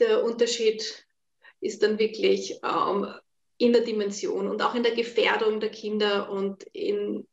der 0.00 0.24
Unterschied 0.24 1.06
ist 1.60 1.84
dann 1.84 2.00
wirklich 2.00 2.58
ähm, 2.64 3.06
in 3.58 3.72
der 3.72 3.82
Dimension 3.82 4.48
und 4.48 4.60
auch 4.60 4.74
in 4.74 4.82
der 4.82 4.96
Gefährdung 4.96 5.60
der 5.60 5.70
Kinder 5.70 6.28
und 6.30 6.64
in 6.72 7.28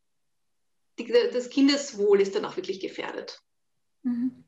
die, 1.00 1.08
das 1.08 1.50
Kindeswohl 1.50 2.22
ist 2.22 2.36
dann 2.36 2.46
auch 2.46 2.56
wirklich 2.56 2.80
gefährdet. 2.80 3.42
Mhm. 4.04 4.46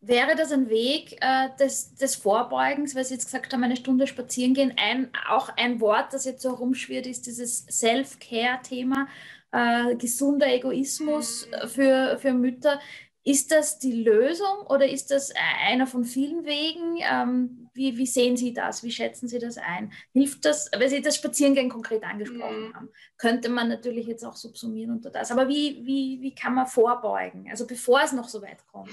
wäre 0.00 0.34
das 0.34 0.50
ein 0.50 0.68
Weg 0.68 1.16
äh, 1.20 1.50
des, 1.60 1.94
des 1.94 2.16
Vorbeugens, 2.16 2.96
weil 2.96 3.04
Sie 3.04 3.14
jetzt 3.14 3.26
gesagt 3.26 3.52
haben, 3.52 3.62
eine 3.62 3.76
Stunde 3.76 4.08
spazieren 4.08 4.54
gehen. 4.54 4.74
Ein, 4.76 5.12
auch 5.28 5.48
ein 5.50 5.80
Wort, 5.80 6.12
das 6.12 6.24
jetzt 6.24 6.42
so 6.42 6.50
herumschwirrt, 6.50 7.06
ist 7.06 7.26
dieses 7.26 7.66
Self-Care-Thema, 7.70 9.06
äh, 9.52 9.96
gesunder 9.96 10.48
Egoismus 10.48 11.48
für, 11.66 12.18
für 12.18 12.32
Mütter. 12.32 12.80
Ist 13.22 13.52
das 13.52 13.78
die 13.78 14.02
Lösung 14.02 14.66
oder 14.68 14.88
ist 14.88 15.10
das 15.10 15.30
einer 15.66 15.86
von 15.86 16.04
vielen 16.04 16.46
Wegen? 16.46 16.98
Ähm, 17.00 17.68
wie, 17.74 17.98
wie, 17.98 18.06
sehen 18.06 18.36
Sie 18.36 18.54
das? 18.54 18.82
Wie 18.82 18.90
schätzen 18.90 19.28
Sie 19.28 19.38
das 19.38 19.58
ein? 19.58 19.92
Hilft 20.14 20.46
das, 20.46 20.70
weil 20.74 20.88
Sie 20.88 21.02
das 21.02 21.16
Spazierengehen 21.16 21.68
konkret 21.68 22.02
angesprochen 22.02 22.68
mhm. 22.68 22.74
haben, 22.74 22.88
könnte 23.18 23.50
man 23.50 23.68
natürlich 23.68 24.06
jetzt 24.06 24.24
auch 24.24 24.36
subsumieren 24.36 24.92
unter 24.92 25.10
das. 25.10 25.30
Aber 25.30 25.48
wie, 25.48 25.84
wie, 25.84 26.18
wie 26.22 26.34
kann 26.34 26.54
man 26.54 26.66
vorbeugen, 26.66 27.46
also 27.50 27.66
bevor 27.66 28.00
es 28.02 28.12
noch 28.12 28.28
so 28.28 28.40
weit 28.40 28.66
kommt? 28.68 28.90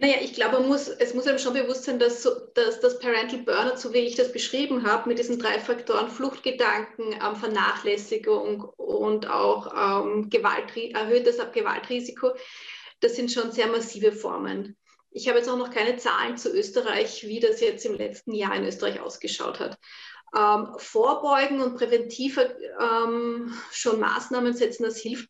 Naja, 0.00 0.16
ich 0.20 0.32
glaube, 0.32 0.60
muss, 0.60 0.86
es 0.86 1.12
muss 1.12 1.26
einem 1.26 1.40
schon 1.40 1.54
bewusst 1.54 1.84
sein, 1.84 1.98
dass, 1.98 2.22
dass 2.54 2.78
das 2.78 3.00
Parental 3.00 3.40
Burnout, 3.40 3.78
so 3.78 3.92
wie 3.92 3.98
ich 3.98 4.14
das 4.14 4.32
beschrieben 4.32 4.86
habe, 4.86 5.08
mit 5.08 5.18
diesen 5.18 5.40
drei 5.40 5.58
Faktoren 5.58 6.08
Fluchtgedanken, 6.08 7.14
ähm, 7.14 7.34
Vernachlässigung 7.34 8.62
und 8.76 9.28
auch 9.28 10.06
ähm, 10.06 10.30
Gewalt, 10.30 10.76
erhöhtes 10.76 11.38
Gewaltrisiko, 11.52 12.30
das 13.00 13.16
sind 13.16 13.32
schon 13.32 13.50
sehr 13.50 13.66
massive 13.66 14.12
Formen. 14.12 14.76
Ich 15.10 15.26
habe 15.26 15.38
jetzt 15.38 15.48
auch 15.48 15.58
noch 15.58 15.70
keine 15.70 15.96
Zahlen 15.96 16.36
zu 16.36 16.52
Österreich, 16.52 17.26
wie 17.26 17.40
das 17.40 17.60
jetzt 17.60 17.84
im 17.84 17.94
letzten 17.94 18.34
Jahr 18.34 18.54
in 18.54 18.66
Österreich 18.66 19.00
ausgeschaut 19.00 19.58
hat. 19.58 19.78
Ähm, 20.36 20.74
vorbeugen 20.76 21.60
und 21.60 21.76
präventiv 21.76 22.38
ähm, 22.38 23.52
schon 23.72 23.98
Maßnahmen 23.98 24.52
setzen, 24.54 24.84
das 24.84 24.98
hilft 24.98 25.28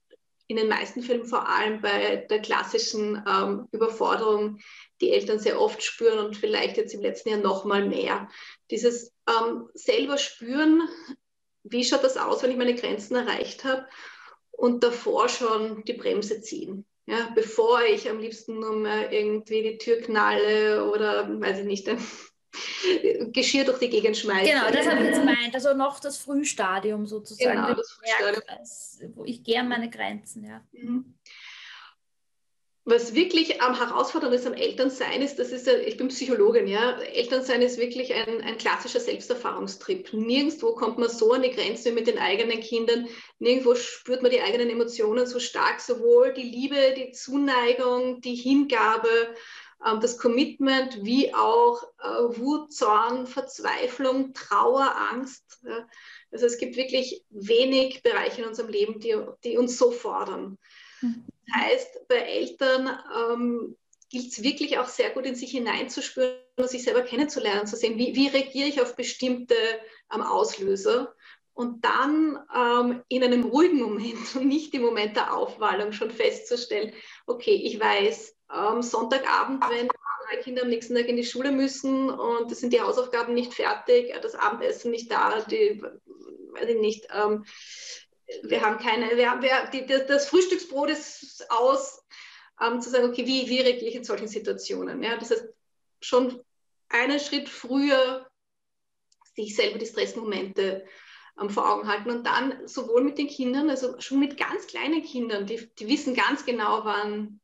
in 0.48 0.56
den 0.56 0.68
meisten 0.68 1.02
Fällen 1.02 1.26
vor 1.26 1.48
allem 1.48 1.80
bei 1.82 2.26
der 2.28 2.40
klassischen 2.40 3.22
ähm, 3.28 3.68
Überforderung, 3.70 4.58
die 5.00 5.12
Eltern 5.12 5.38
sehr 5.38 5.60
oft 5.60 5.82
spüren 5.82 6.26
und 6.26 6.36
vielleicht 6.36 6.78
jetzt 6.78 6.94
im 6.94 7.02
letzten 7.02 7.28
Jahr 7.28 7.38
noch 7.38 7.64
mal 7.64 7.86
mehr. 7.86 8.28
Dieses 8.70 9.12
ähm, 9.28 9.68
selber 9.74 10.16
spüren, 10.16 10.88
wie 11.64 11.84
schaut 11.84 12.02
das 12.02 12.16
aus, 12.16 12.42
wenn 12.42 12.50
ich 12.50 12.56
meine 12.56 12.74
Grenzen 12.74 13.14
erreicht 13.14 13.64
habe 13.64 13.86
und 14.50 14.82
davor 14.82 15.28
schon 15.28 15.84
die 15.84 15.92
Bremse 15.92 16.40
ziehen. 16.40 16.86
Ja, 17.06 17.30
bevor 17.34 17.82
ich 17.82 18.08
am 18.08 18.18
liebsten 18.18 18.60
nur 18.60 18.72
mal 18.72 19.12
irgendwie 19.12 19.62
die 19.62 19.78
Tür 19.78 19.98
knalle 19.98 20.90
oder, 20.90 21.40
weiß 21.40 21.60
ich 21.60 21.64
nicht, 21.64 21.88
Geschirr 23.32 23.64
durch 23.64 23.78
die 23.78 23.90
Gegend 23.90 24.16
schmeißen. 24.16 24.46
Genau, 24.46 24.70
das 24.70 24.86
habe 24.86 25.00
ich 25.00 25.06
jetzt 25.06 25.20
gemeint. 25.20 25.54
Also 25.54 25.74
noch 25.74 26.00
das 26.00 26.18
Frühstadium 26.18 27.06
sozusagen. 27.06 27.56
Genau, 27.56 27.74
das 27.74 27.92
Frühstadium. 27.92 29.16
wo 29.16 29.24
ich 29.24 29.42
gehe 29.44 29.60
an 29.60 29.68
meine 29.68 29.90
Grenzen, 29.90 30.44
ja. 30.44 30.62
Mhm. 30.72 31.14
Was 32.90 33.14
wirklich 33.14 33.60
am 33.60 33.76
herausfordernd 33.76 34.34
ist 34.34 34.46
am 34.46 34.54
Elternsein 34.54 35.20
ist, 35.20 35.38
das 35.38 35.52
ist 35.52 35.66
ja, 35.66 35.74
ich 35.74 35.98
bin 35.98 36.08
Psychologin, 36.08 36.66
ja. 36.66 36.98
Elternsein 36.98 37.60
ist 37.60 37.76
wirklich 37.76 38.14
ein, 38.14 38.40
ein 38.40 38.56
klassischer 38.56 38.98
Selbsterfahrungstrip. 38.98 40.14
Nirgendwo 40.14 40.74
kommt 40.74 40.96
man 40.96 41.10
so 41.10 41.34
an 41.34 41.42
die 41.42 41.50
Grenze 41.50 41.92
mit 41.92 42.06
den 42.06 42.16
eigenen 42.16 42.60
Kindern. 42.60 43.06
Nirgendwo 43.40 43.74
spürt 43.74 44.22
man 44.22 44.30
die 44.30 44.40
eigenen 44.40 44.70
Emotionen 44.70 45.26
so 45.26 45.38
stark, 45.38 45.82
sowohl 45.82 46.32
die 46.32 46.44
Liebe, 46.44 46.94
die 46.96 47.12
Zuneigung, 47.12 48.22
die 48.22 48.36
Hingabe 48.36 49.34
das 50.00 50.18
Commitment 50.18 51.04
wie 51.04 51.32
auch 51.34 51.82
äh, 52.00 52.38
Wut, 52.38 52.72
Zorn, 52.72 53.26
Verzweiflung, 53.26 54.32
Trauer, 54.34 54.94
Angst. 55.12 55.60
Also 56.32 56.46
es 56.46 56.58
gibt 56.58 56.76
wirklich 56.76 57.24
wenig 57.30 58.02
Bereiche 58.02 58.42
in 58.42 58.48
unserem 58.48 58.70
Leben, 58.70 59.00
die, 59.00 59.16
die 59.44 59.56
uns 59.56 59.78
so 59.78 59.90
fordern. 59.90 60.58
Mhm. 61.00 61.24
Das 61.46 61.62
heißt, 61.62 62.08
bei 62.08 62.16
Eltern 62.16 62.98
ähm, 63.16 63.76
gilt 64.10 64.32
es 64.32 64.42
wirklich 64.42 64.78
auch 64.78 64.88
sehr 64.88 65.10
gut 65.10 65.26
in 65.26 65.34
sich 65.34 65.50
hineinzuspüren 65.52 66.38
und 66.56 66.68
sich 66.68 66.82
selber 66.82 67.02
kennenzulernen, 67.02 67.66
zu 67.66 67.76
sehen, 67.76 67.98
wie, 67.98 68.14
wie 68.14 68.28
reagiere 68.28 68.68
ich 68.68 68.80
auf 68.80 68.96
bestimmte 68.96 69.54
ähm, 70.12 70.22
Auslöser 70.22 71.14
und 71.58 71.84
dann 71.84 72.38
ähm, 72.54 73.02
in 73.08 73.24
einem 73.24 73.42
ruhigen 73.42 73.80
Moment 73.80 74.16
und 74.36 74.46
nicht 74.46 74.72
im 74.74 74.82
Moment 74.82 75.16
der 75.16 75.34
Aufwallung 75.34 75.90
schon 75.90 76.12
festzustellen, 76.12 76.92
okay, 77.26 77.50
ich 77.50 77.80
weiß, 77.80 78.36
ähm, 78.54 78.80
Sonntagabend, 78.80 79.64
wenn 79.68 79.88
drei 79.88 80.36
Kinder 80.36 80.62
am 80.62 80.68
nächsten 80.68 80.94
Tag 80.94 81.08
in 81.08 81.16
die 81.16 81.24
Schule 81.24 81.50
müssen 81.50 82.10
und 82.10 82.52
es 82.52 82.60
sind 82.60 82.72
die 82.72 82.80
Hausaufgaben 82.80 83.34
nicht 83.34 83.54
fertig, 83.54 84.14
äh, 84.14 84.20
das 84.20 84.36
Abendessen 84.36 84.92
nicht 84.92 85.10
da, 85.10 85.40
die, 85.40 85.82
weiß 85.82 86.68
ich 86.68 86.78
nicht, 86.78 87.08
ähm, 87.12 87.44
wir 88.44 88.60
haben 88.60 88.78
keine, 88.78 89.16
wir 89.16 89.28
haben, 89.28 89.42
wir, 89.42 89.68
die, 89.72 89.84
das 89.84 90.28
Frühstücksbrot 90.28 90.90
ist 90.90 91.44
aus, 91.50 92.04
ähm, 92.64 92.80
zu 92.80 92.88
sagen, 92.88 93.08
okay, 93.08 93.26
wie, 93.26 93.48
wie 93.48 93.62
reagiere 93.62 93.88
ich 93.88 93.96
in 93.96 94.04
solchen 94.04 94.28
Situationen? 94.28 95.02
Ja? 95.02 95.16
Das 95.16 95.32
heißt, 95.32 95.48
schon 96.02 96.40
einen 96.88 97.18
Schritt 97.18 97.48
früher 97.48 98.30
sich 99.34 99.56
selber 99.56 99.78
die 99.78 99.86
Stressmomente 99.86 100.86
vor 101.48 101.72
Augen 101.72 101.86
halten 101.86 102.10
und 102.10 102.26
dann 102.26 102.66
sowohl 102.66 103.04
mit 103.04 103.18
den 103.18 103.28
Kindern, 103.28 103.70
also 103.70 104.00
schon 104.00 104.18
mit 104.18 104.36
ganz 104.36 104.66
kleinen 104.66 105.02
Kindern, 105.02 105.46
die, 105.46 105.68
die 105.78 105.88
wissen 105.88 106.14
ganz 106.14 106.44
genau, 106.44 106.84
wann 106.84 107.40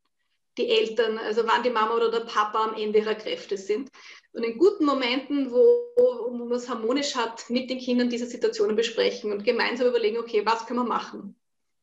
die 0.59 0.69
Eltern, 0.69 1.19
also 1.19 1.47
wann 1.47 1.63
die 1.63 1.71
Mama 1.71 1.95
oder 1.97 2.11
der 2.11 2.21
Papa 2.21 2.65
am 2.65 2.75
Ende 2.75 2.99
ihrer 3.01 3.15
Kräfte 3.15 3.57
sind. 3.57 3.91
Und 4.33 4.45
in 4.45 4.59
guten 4.59 4.85
Momenten, 4.85 5.53
wo, 5.53 5.93
wo 5.97 6.31
man 6.31 6.53
es 6.53 6.69
harmonisch 6.69 7.15
hat, 7.15 7.49
mit 7.51 7.71
den 7.71 7.79
Kindern 7.79 8.11
diese 8.11 8.27
Situationen 8.27 8.77
besprechen 8.77 9.33
und 9.33 9.45
gemeinsam 9.45 9.89
überlegen, 9.89 10.19
okay, 10.19 10.45
was 10.45 10.67
können 10.67 10.81
wir 10.81 10.85
machen? 10.85 11.37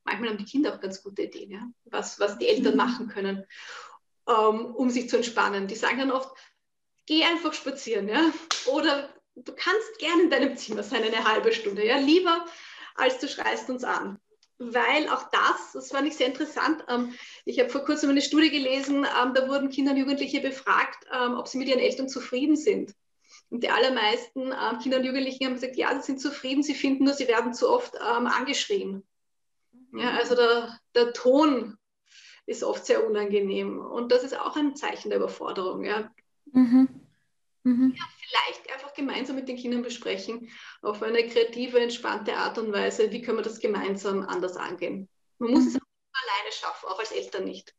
Manchmal 0.03 0.29
haben 0.29 0.37
die 0.37 0.45
Kinder 0.45 0.73
auch 0.73 0.81
ganz 0.81 1.03
gute 1.03 1.23
Ideen, 1.23 1.51
ja? 1.51 1.67
was, 1.85 2.19
was 2.19 2.37
die 2.37 2.47
Eltern 2.47 2.73
mhm. 2.73 2.77
machen 2.77 3.07
können, 3.07 3.45
ähm, 4.27 4.75
um 4.75 4.89
sich 4.89 5.09
zu 5.09 5.17
entspannen. 5.17 5.67
Die 5.67 5.75
sagen 5.75 5.99
dann 5.99 6.11
oft, 6.11 6.31
geh 7.05 7.23
einfach 7.23 7.53
spazieren, 7.53 8.07
ja? 8.07 8.31
oder 8.67 9.09
du 9.35 9.53
kannst 9.55 9.99
gerne 9.99 10.23
in 10.23 10.29
deinem 10.29 10.57
Zimmer 10.57 10.83
sein, 10.83 11.03
eine 11.03 11.23
halbe 11.23 11.53
Stunde, 11.53 11.85
ja, 11.85 11.97
lieber 11.97 12.45
als 12.95 13.19
du 13.19 13.27
schreist 13.27 13.69
uns 13.69 13.83
an 13.83 14.19
weil 14.61 15.09
auch 15.09 15.23
das, 15.31 15.71
das 15.73 15.89
fand 15.89 16.07
ich 16.07 16.15
sehr 16.15 16.27
interessant. 16.27 16.83
Ähm, 16.87 17.13
ich 17.45 17.59
habe 17.59 17.69
vor 17.69 17.83
kurzem 17.83 18.09
eine 18.09 18.21
Studie 18.21 18.51
gelesen, 18.51 19.05
ähm, 19.05 19.33
da 19.33 19.47
wurden 19.47 19.69
Kinder 19.69 19.91
und 19.91 19.97
Jugendliche 19.97 20.39
befragt, 20.39 21.05
ähm, 21.11 21.35
ob 21.37 21.47
sie 21.47 21.57
mit 21.57 21.67
ihren 21.67 21.79
Eltern 21.79 22.07
zufrieden 22.07 22.55
sind. 22.55 22.93
Und 23.49 23.63
die 23.63 23.69
allermeisten 23.69 24.53
Kinder 24.81 24.97
und 24.97 25.03
Jugendlichen 25.03 25.45
haben 25.45 25.55
gesagt, 25.55 25.75
ja, 25.75 25.93
sie 25.95 26.05
sind 26.05 26.21
zufrieden, 26.21 26.63
sie 26.63 26.73
finden 26.73 27.03
nur, 27.03 27.13
sie 27.13 27.27
werden 27.27 27.53
zu 27.53 27.69
oft 27.69 27.99
angeschrien. 27.99 29.03
Ja, 29.93 30.11
also 30.11 30.35
der, 30.35 30.79
der 30.95 31.11
Ton 31.11 31.77
ist 32.45 32.63
oft 32.63 32.85
sehr 32.85 33.05
unangenehm. 33.05 33.77
Und 33.81 34.13
das 34.13 34.23
ist 34.23 34.39
auch 34.39 34.55
ein 34.55 34.77
Zeichen 34.77 35.09
der 35.09 35.19
Überforderung. 35.19 35.83
Ja. 35.83 36.09
Mhm. 36.53 37.00
Mhm. 37.63 37.93
Ja, 37.95 38.03
vielleicht 38.27 38.73
einfach 38.73 38.93
gemeinsam 38.93 39.35
mit 39.35 39.47
den 39.47 39.57
Kindern 39.57 39.83
besprechen, 39.83 40.49
auf 40.81 41.01
eine 41.03 41.27
kreative, 41.27 41.79
entspannte 41.79 42.35
Art 42.35 42.57
und 42.57 42.71
Weise, 42.71 43.11
wie 43.11 43.21
können 43.21 43.37
wir 43.37 43.43
das 43.43 43.59
gemeinsam 43.59 44.23
anders 44.23 44.57
angehen. 44.57 45.07
Man 45.37 45.51
muss 45.51 45.63
mhm. 45.63 45.69
es 45.69 45.75
auch 45.75 45.81
alleine 46.23 46.51
schaffen, 46.51 46.89
auch 46.89 46.99
als 46.99 47.11
Eltern 47.11 47.45
nicht. 47.45 47.73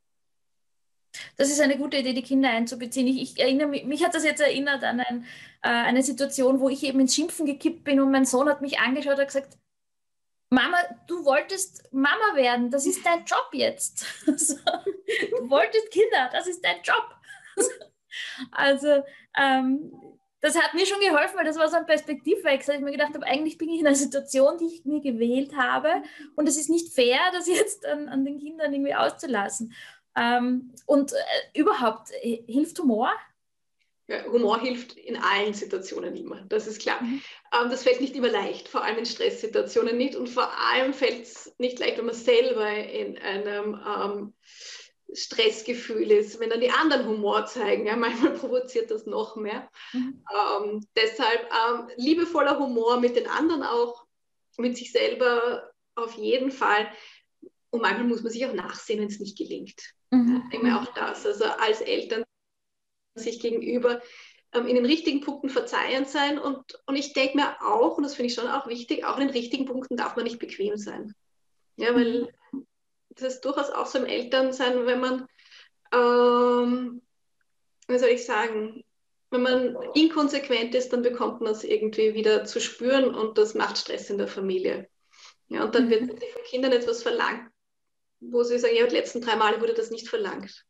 Das 1.37 1.51
ist 1.51 1.61
eine 1.61 1.77
gute 1.77 1.99
Idee, 1.99 2.15
die 2.15 2.23
Kinder 2.23 2.51
einzubeziehen. 2.51 3.07
Ich, 3.07 3.21
ich 3.23 3.41
erinnere 3.41 3.69
mich, 3.69 3.85
mich 3.85 4.05
hat 4.05 4.15
das 4.15 4.25
jetzt 4.25 4.41
erinnert 4.41 4.83
an 4.85 5.01
ein, 5.01 5.27
äh, 5.63 5.69
eine 5.69 6.03
Situation, 6.03 6.61
wo 6.61 6.69
ich 6.69 6.83
eben 6.85 7.01
ins 7.01 7.15
Schimpfen 7.15 7.45
gekippt 7.45 7.85
bin 7.85 8.01
und 8.01 8.11
mein 8.11 8.25
Sohn 8.25 8.49
hat 8.49 8.63
mich 8.63 8.79
angeschaut 8.79 9.19
und 9.19 9.27
gesagt, 9.27 9.59
Mama, 10.51 10.77
du 11.07 11.25
wolltest 11.25 11.93
Mama 11.93 12.35
werden, 12.35 12.71
das 12.71 12.87
ist 12.87 13.05
dein 13.05 13.25
Job 13.25 13.49
jetzt. 13.53 14.07
du 14.27 15.51
wolltest 15.51 15.91
Kinder, 15.91 16.29
das 16.31 16.47
ist 16.47 16.63
dein 16.65 16.83
Job. 16.83 17.17
also 18.51 19.03
ähm, 19.39 19.93
das 20.43 20.61
hat 20.61 20.75
mir 20.75 20.85
schon 20.85 21.01
geholfen, 21.01 21.37
weil 21.37 21.45
das 21.45 21.57
war 21.57 21.69
so 21.69 21.77
ein 21.77 21.87
Perspektivwechsel. 21.87 22.75
Ich 22.75 22.81
mir 22.81 22.91
gedacht 22.91 23.15
habe, 23.15 23.25
eigentlich 23.25 23.59
bin 23.59 23.69
ich 23.71 23.81
in 23.81 23.87
einer 23.87 23.97
Situation, 23.97 24.59
die 24.59 24.67
ich 24.67 24.85
mir 24.85 25.01
gewählt 25.01 25.57
habe 25.57 26.03
und 26.35 26.49
es 26.49 26.59
ist 26.59 26.69
nicht 26.69 26.93
fair, 26.93 27.19
das 27.33 27.47
jetzt 27.47 27.87
an, 27.87 28.09
an 28.09 28.25
den 28.25 28.39
Kindern 28.39 28.73
irgendwie 28.73 28.95
auszulassen. 28.95 29.73
Ähm, 30.15 30.75
und 30.85 31.13
äh, 31.13 31.59
überhaupt, 31.59 32.11
hilft 32.21 32.79
Humor? 32.81 33.13
Ja, 34.09 34.25
Humor 34.25 34.61
hilft 34.61 34.95
in 34.95 35.17
allen 35.17 35.55
Situationen 35.55 36.17
immer, 36.17 36.43
das 36.49 36.67
ist 36.67 36.83
klar. 36.83 37.01
Mhm. 37.01 37.23
Ähm, 37.53 37.71
das 37.71 37.85
fällt 37.85 38.01
nicht 38.01 38.17
immer 38.17 38.29
leicht, 38.29 38.69
vor 38.69 38.83
allem 38.83 38.99
in 38.99 39.07
Stresssituationen 39.07 39.97
nicht 39.97 40.17
und 40.17 40.29
vor 40.29 40.51
allem 40.73 40.93
fällt 40.93 41.23
es 41.23 41.55
nicht 41.59 41.79
leicht, 41.79 41.99
wenn 41.99 42.07
man 42.07 42.15
selber 42.15 42.69
in 42.69 43.17
einem 43.19 43.81
ähm, 43.87 44.35
Stressgefühl 45.15 46.11
ist, 46.11 46.41
wenn 46.41 46.51
dann 46.51 46.61
die 46.61 46.71
anderen 46.71 47.07
Humor 47.07 47.47
zeigen. 47.47 47.87
Ja, 47.87 47.97
manchmal 47.97 48.33
provoziert 48.35 48.91
das 48.91 49.07
noch 49.07 49.37
mehr. 49.37 49.69
Mhm. 49.93 50.25
Ähm, 50.33 50.87
deshalb 50.97 51.49
ähm, 51.53 51.89
liebevoller 51.97 52.59
Humor 52.59 53.01
mit 53.01 53.17
den 53.17 53.27
anderen 53.27 53.63
auch, 53.63 54.05
mit 54.59 54.77
sich 54.77 54.93
selber 54.93 55.71
auf 55.95 56.15
jeden 56.15 56.51
Fall. 56.51 56.89
Und 57.71 57.83
manchmal 57.83 58.07
muss 58.07 58.23
man 58.23 58.33
sich 58.33 58.45
auch 58.47 58.53
nachsehen, 58.53 59.01
wenn 59.01 59.09
es 59.09 59.21
nicht 59.21 59.39
gelingt. 59.39 59.81
Mhm. 60.11 60.43
Ja, 60.51 60.59
immer 60.59 60.81
auch 60.81 60.95
das. 60.95 61.25
Also 61.27 61.45
als 61.45 61.81
Eltern 61.81 62.25
sich 63.15 63.41
gegenüber 63.41 64.01
ähm, 64.53 64.67
in 64.67 64.77
den 64.77 64.87
richtigen 64.87 65.21
Punkten 65.21 65.49
verzeihend 65.49 66.09
sein. 66.09 66.39
Und, 66.39 66.81
und 66.87 66.97
ich 66.97 67.13
denke 67.13 67.37
mir 67.37 67.63
auch, 67.63 67.97
und 67.97 68.05
das 68.05 68.15
finde 68.15 68.29
ich 68.29 68.35
schon 68.35 68.49
auch 68.49 68.67
wichtig, 68.67 69.05
auch 69.05 69.19
in 69.19 69.27
den 69.27 69.37
richtigen 69.37 69.65
Punkten 69.65 69.97
darf 69.97 70.17
man 70.17 70.25
nicht 70.25 70.39
bequem 70.39 70.77
sein. 70.77 71.15
Ja, 71.77 71.95
weil 71.95 72.33
das 73.17 73.35
ist 73.35 73.45
durchaus 73.45 73.71
auch 73.71 73.87
so 73.87 73.99
im 73.99 74.07
Elternsein, 74.07 74.87
wenn 74.87 75.01
man 75.01 75.27
ähm, 75.93 77.03
wie 77.89 77.99
soll 77.99 78.09
ich 78.09 78.25
sagen, 78.25 78.85
wenn 79.31 79.43
man 79.43 79.77
inkonsequent 79.95 80.75
ist, 80.75 80.93
dann 80.93 81.03
bekommt 81.03 81.41
man 81.41 81.53
es 81.53 81.65
irgendwie 81.65 82.15
wieder 82.15 82.45
zu 82.45 82.61
spüren 82.61 83.15
und 83.15 83.39
das 83.39 83.55
macht 83.55 83.79
Stress 83.79 84.11
in 84.11 84.19
der 84.19 84.29
Familie. 84.29 84.89
Ja, 85.49 85.65
und 85.65 85.75
dann 85.75 85.91
wird 85.91 86.03
mhm. 86.03 86.09
von 86.09 86.43
Kindern 86.47 86.73
etwas 86.73 87.03
verlangt, 87.03 87.51
wo 88.21 88.43
sie 88.43 88.59
sagen, 88.59 88.77
ja, 88.77 88.87
die 88.87 88.95
letzten 88.95 89.21
drei 89.21 89.37
Male 89.37 89.61
wurde 89.61 89.75
das 89.75 89.91
nicht 89.91 90.09
verlangt. 90.09 90.65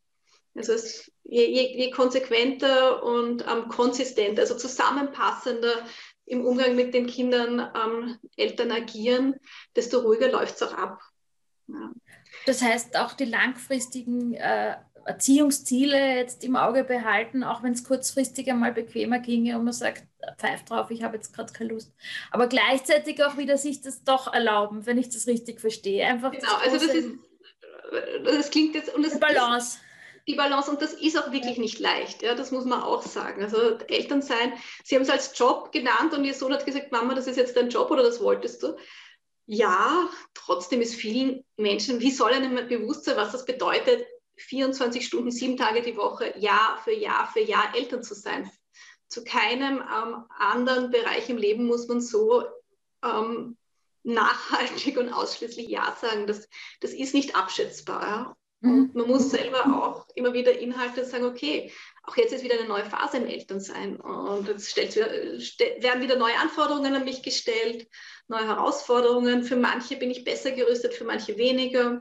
Also 0.54 0.72
es, 0.72 1.10
je, 1.24 1.46
je, 1.46 1.76
je, 1.76 1.90
konsequenter 1.90 3.02
und 3.02 3.44
ähm, 3.48 3.68
konsistenter, 3.68 4.42
also 4.42 4.56
zusammenpassender 4.56 5.86
im 6.26 6.44
Umgang 6.44 6.76
mit 6.76 6.94
den 6.94 7.06
Kindern 7.06 7.70
ähm, 7.74 8.18
Eltern 8.36 8.70
agieren, 8.70 9.34
desto 9.74 10.00
ruhiger 10.00 10.30
läuft 10.30 10.56
es 10.56 10.62
auch 10.62 10.74
ab. 10.74 11.00
Ja. 11.68 11.92
Das 12.46 12.62
heißt, 12.62 12.96
auch 12.96 13.12
die 13.12 13.24
langfristigen 13.24 14.34
äh, 14.34 14.76
Erziehungsziele 15.04 16.16
jetzt 16.16 16.44
im 16.44 16.56
Auge 16.56 16.84
behalten, 16.84 17.44
auch 17.44 17.62
wenn 17.62 17.72
es 17.72 17.84
kurzfristig 17.84 18.50
einmal 18.50 18.72
bequemer 18.72 19.18
ginge 19.18 19.58
und 19.58 19.64
man 19.64 19.72
sagt, 19.72 20.04
pfeift 20.38 20.70
drauf, 20.70 20.90
ich 20.90 21.02
habe 21.02 21.16
jetzt 21.16 21.34
gerade 21.34 21.52
keine 21.52 21.70
Lust. 21.70 21.92
Aber 22.30 22.46
gleichzeitig 22.46 23.22
auch 23.24 23.36
wieder 23.36 23.58
sich 23.58 23.80
das 23.80 24.04
doch 24.04 24.32
erlauben, 24.32 24.86
wenn 24.86 24.98
ich 24.98 25.08
das 25.08 25.26
richtig 25.26 25.60
verstehe. 25.60 26.06
Einfach 26.06 26.30
genau, 26.30 26.46
das 26.64 26.72
also 26.72 26.86
das 26.86 26.94
ist, 26.94 27.08
das 28.24 28.50
klingt 28.50 28.74
jetzt 28.74 28.94
und 28.94 29.04
das 29.04 29.18
Balance. 29.18 29.76
Ist, 29.76 29.84
die 30.28 30.34
Balance 30.34 30.70
und 30.70 30.80
das 30.80 30.92
ist 30.92 31.18
auch 31.18 31.32
wirklich 31.32 31.58
nicht 31.58 31.80
leicht, 31.80 32.22
ja, 32.22 32.36
das 32.36 32.52
muss 32.52 32.64
man 32.64 32.80
auch 32.80 33.02
sagen. 33.02 33.42
Also 33.42 33.76
Eltern 33.88 34.22
sein, 34.22 34.52
Sie 34.84 34.94
haben 34.94 35.02
es 35.02 35.10
als 35.10 35.36
Job 35.36 35.72
genannt 35.72 36.14
und 36.14 36.24
Ihr 36.24 36.34
Sohn 36.34 36.52
hat 36.52 36.64
gesagt, 36.64 36.92
Mama, 36.92 37.14
das 37.14 37.26
ist 37.26 37.36
jetzt 37.36 37.56
dein 37.56 37.70
Job 37.70 37.90
oder 37.90 38.04
das 38.04 38.20
wolltest 38.20 38.62
du. 38.62 38.76
Ja, 39.46 40.08
trotzdem 40.34 40.80
ist 40.80 40.94
vielen 40.94 41.44
Menschen, 41.56 42.00
wie 42.00 42.10
soll 42.10 42.32
einem 42.32 42.68
bewusst 42.68 43.04
sein, 43.04 43.16
was 43.16 43.32
das 43.32 43.44
bedeutet, 43.44 44.06
24 44.36 45.06
Stunden, 45.06 45.30
sieben 45.30 45.56
Tage 45.56 45.82
die 45.82 45.96
Woche, 45.96 46.36
Jahr 46.38 46.80
für 46.82 46.92
Jahr 46.92 47.30
für 47.32 47.40
Jahr 47.40 47.74
Eltern 47.74 48.02
zu 48.02 48.14
sein. 48.14 48.50
Zu 49.08 49.24
keinem 49.24 49.78
ähm, 49.78 50.24
anderen 50.38 50.90
Bereich 50.90 51.28
im 51.28 51.36
Leben 51.36 51.66
muss 51.66 51.86
man 51.86 52.00
so 52.00 52.44
ähm, 53.04 53.56
nachhaltig 54.04 54.96
und 54.96 55.12
ausschließlich 55.12 55.68
Ja 55.68 55.96
sagen. 56.00 56.26
Das, 56.26 56.48
das 56.80 56.92
ist 56.92 57.14
nicht 57.14 57.36
abschätzbar. 57.36 58.02
Ja? 58.06 58.36
Und 58.62 58.70
mhm. 58.70 58.90
man 58.94 59.08
muss 59.08 59.30
selber 59.30 59.66
auch 59.66 60.06
immer 60.14 60.32
wieder 60.32 60.58
Inhalte 60.58 61.04
sagen, 61.04 61.24
okay, 61.24 61.72
auch 62.04 62.16
jetzt 62.16 62.32
ist 62.32 62.42
wieder 62.42 62.58
eine 62.58 62.68
neue 62.68 62.84
Phase 62.84 63.18
im 63.18 63.26
Elternsein 63.26 63.96
und 63.96 64.48
wieder, 64.48 65.10
werden 65.82 66.02
wieder 66.02 66.16
neue 66.16 66.36
Anforderungen 66.38 66.94
an 66.94 67.04
mich 67.04 67.22
gestellt, 67.22 67.88
neue 68.26 68.46
Herausforderungen. 68.46 69.44
Für 69.44 69.56
manche 69.56 69.96
bin 69.96 70.10
ich 70.10 70.24
besser 70.24 70.50
gerüstet, 70.50 70.94
für 70.94 71.04
manche 71.04 71.38
weniger. 71.38 72.00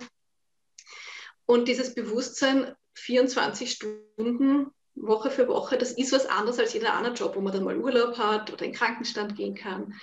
Und 1.46 1.67
dieses 1.67 1.93
Bewusstsein, 1.93 2.75
24 2.96 3.72
Stunden, 3.72 4.72
Woche 4.96 5.29
für 5.29 5.48
Woche, 5.48 5.77
das 5.77 5.91
ist 5.91 6.12
was 6.12 6.25
anderes 6.25 6.60
als 6.60 6.74
jeder 6.74 6.93
andere 6.93 7.13
Job, 7.13 7.36
wo 7.36 7.41
man 7.41 7.53
dann 7.53 7.63
mal 7.63 7.77
Urlaub 7.77 8.17
hat 8.17 8.51
oder 8.51 8.65
in 8.65 8.74
Krankenstand 8.74 9.36
gehen 9.36 9.55
kann 9.55 9.93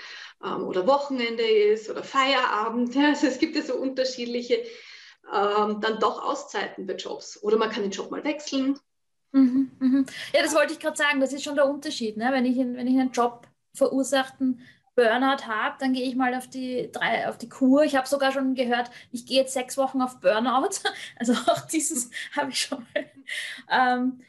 ähm, 0.44 0.64
oder 0.64 0.86
Wochenende 0.86 1.42
ist 1.42 1.90
oder 1.90 2.04
Feierabend. 2.04 2.94
Ja, 2.94 3.08
also 3.08 3.26
es 3.26 3.38
gibt 3.38 3.56
ja 3.56 3.62
so 3.62 3.74
unterschiedliche 3.74 4.64
ähm, 5.32 5.80
dann 5.80 5.98
doch 5.98 6.22
Auszeiten 6.22 6.86
bei 6.86 6.94
Jobs. 6.94 7.42
Oder 7.42 7.58
man 7.58 7.70
kann 7.70 7.82
den 7.82 7.92
Job 7.92 8.10
mal 8.10 8.24
wechseln. 8.24 8.78
Mhm, 9.32 9.70
mhm. 9.78 10.06
Ja, 10.32 10.42
das 10.42 10.54
wollte 10.54 10.72
ich 10.72 10.80
gerade 10.80 10.96
sagen, 10.96 11.20
das 11.20 11.32
ist 11.32 11.44
schon 11.44 11.54
der 11.54 11.68
Unterschied. 11.68 12.16
Ne? 12.16 12.30
Wenn, 12.32 12.44
ich 12.44 12.56
wenn 12.56 12.86
ich 12.86 12.98
einen 12.98 13.12
Job 13.12 13.46
verursachten 13.74 14.60
Burnout 14.94 15.46
habe, 15.46 15.76
dann 15.78 15.92
gehe 15.92 16.08
ich 16.08 16.16
mal 16.16 16.34
auf 16.34 16.48
die, 16.48 16.90
drei, 16.90 17.28
auf 17.28 17.38
die 17.38 17.48
Kur. 17.48 17.84
Ich 17.84 17.94
habe 17.94 18.08
sogar 18.08 18.32
schon 18.32 18.54
gehört, 18.54 18.90
ich 19.12 19.26
gehe 19.26 19.40
jetzt 19.40 19.54
sechs 19.54 19.76
Wochen 19.76 20.02
auf 20.02 20.20
Burnout. 20.20 20.70
Also 21.16 21.34
auch 21.34 21.60
dieses 21.66 22.10
habe 22.36 22.50
ich 22.50 22.60
schon. 22.60 22.84
Ähm, 23.70 24.20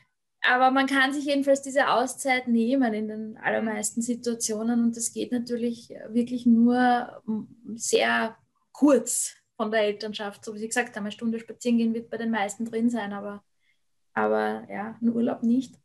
aber 0.41 0.71
man 0.71 0.87
kann 0.87 1.11
sich 1.13 1.25
jedenfalls 1.25 1.61
diese 1.61 1.89
Auszeit 1.89 2.47
nehmen 2.47 2.93
in 2.93 3.07
den 3.07 3.37
allermeisten 3.37 4.01
Situationen 4.01 4.83
und 4.83 4.95
das 4.95 5.11
geht 5.11 5.31
natürlich 5.31 5.89
wirklich 6.09 6.45
nur 6.45 7.21
sehr 7.75 8.37
kurz 8.71 9.35
von 9.57 9.71
der 9.71 9.81
Elternschaft. 9.81 10.45
So 10.45 10.53
wie 10.53 10.59
Sie 10.59 10.67
gesagt 10.67 10.95
haben, 10.95 11.03
eine 11.03 11.11
Stunde 11.11 11.39
spazieren 11.39 11.77
gehen 11.77 11.93
wird 11.93 12.09
bei 12.09 12.17
den 12.17 12.31
meisten 12.31 12.65
drin 12.65 12.89
sein, 12.89 13.11
aber, 13.11 13.43
aber 14.19 14.67
ja, 14.71 14.97
ein 15.01 15.09
Urlaub 15.09 15.43
nicht. 15.43 15.75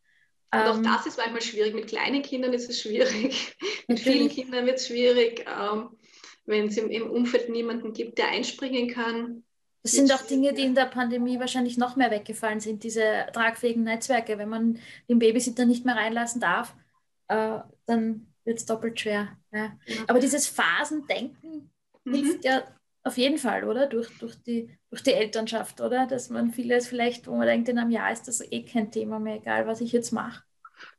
Und 0.53 0.61
auch 0.61 0.77
ähm, 0.77 0.83
das 0.85 1.07
ist 1.07 1.19
manchmal 1.19 1.43
schwierig. 1.43 1.75
Mit 1.75 1.89
kleinen 1.89 2.23
Kindern 2.23 2.53
ist 2.53 2.69
es 2.71 2.81
schwierig. 2.81 3.57
Mit 3.89 4.01
vielen 4.01 4.29
Kindern 4.29 4.67
wird 4.67 4.79
es 4.79 4.87
schwierig, 4.87 5.45
ähm, 5.49 5.91
wenn 6.47 6.69
es 6.69 6.77
im, 6.77 7.11
Umfeld 7.11 7.49
niemanden 7.49 7.93
gibt, 7.93 8.19
der 8.19 8.29
einspringen 8.29 8.89
kann. 8.89 9.43
Das 9.83 9.93
sind 9.93 10.13
auch 10.13 10.23
Dinge, 10.23 10.55
die 10.55 10.63
in 10.63 10.75
der 10.75 10.87
Pandemie 10.87 11.39
wahrscheinlich 11.39 11.77
noch 11.77 11.97
mehr 11.97 12.11
weggefallen 12.11 12.61
sind, 12.61 12.85
diese 12.85 13.27
tragfähigen 13.33 13.83
Netzwerke. 13.83 14.39
Wenn 14.39 14.49
man 14.49 14.79
den 15.09 15.19
Babysitter 15.19 15.67
nicht 15.67 15.85
mehr 15.85 15.97
reinlassen 15.97 16.41
darf, 16.41 16.75
äh, 17.29 17.59
dann 17.87 18.29
wird 18.45 18.59
es 18.59 18.67
doppelt 18.67 18.99
schwer. 18.99 19.37
Ja. 19.53 19.77
Aber 20.07 20.21
dieses 20.21 20.47
Phasendenken 20.47 21.71
mhm. 22.05 22.15
hilft 22.15 22.45
ja 22.45 22.63
auf 23.05 23.19
jeden 23.19 23.39
Fall, 23.39 23.65
oder? 23.65 23.87
Durch, 23.87 24.09
durch, 24.19 24.35
die, 24.43 24.71
durch 24.91 25.03
die 25.03 25.13
Elternschaft, 25.13 25.81
oder? 25.81 26.07
Dass 26.07 26.31
man 26.31 26.51
vieles 26.51 26.89
vielleicht, 26.89 27.27
wo 27.27 27.37
man 27.37 27.47
denkt, 27.47 27.69
in 27.69 27.79
einem 27.79 27.91
Jahr 27.91 28.11
ist 28.11 28.27
das 28.27 28.41
eh 28.41 28.63
kein 28.63 28.91
Thema 28.91 29.19
mehr, 29.19 29.37
egal 29.37 29.67
was 29.67 29.83
ich 29.83 29.93
jetzt 29.93 30.11
mache. 30.11 30.43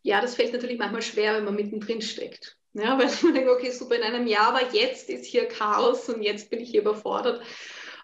Ja, 0.04 0.22
das 0.22 0.36
fällt 0.36 0.54
natürlich 0.54 0.78
manchmal 0.78 1.02
schwer, 1.02 1.36
wenn 1.36 1.46
man 1.46 1.56
mittendrin 1.56 2.02
steckt. 2.02 2.58
Ja, 2.74 2.98
weil 3.00 3.10
man 3.24 3.34
denkt, 3.34 3.50
okay, 3.50 3.72
super, 3.72 3.96
in 3.96 4.04
einem 4.04 4.28
Jahr, 4.28 4.50
aber 4.50 4.74
jetzt 4.74 5.10
ist 5.10 5.26
hier 5.26 5.48
Chaos 5.48 6.08
und 6.10 6.22
jetzt 6.22 6.50
bin 6.50 6.60
ich 6.60 6.70
hier 6.70 6.82
überfordert. 6.82 7.42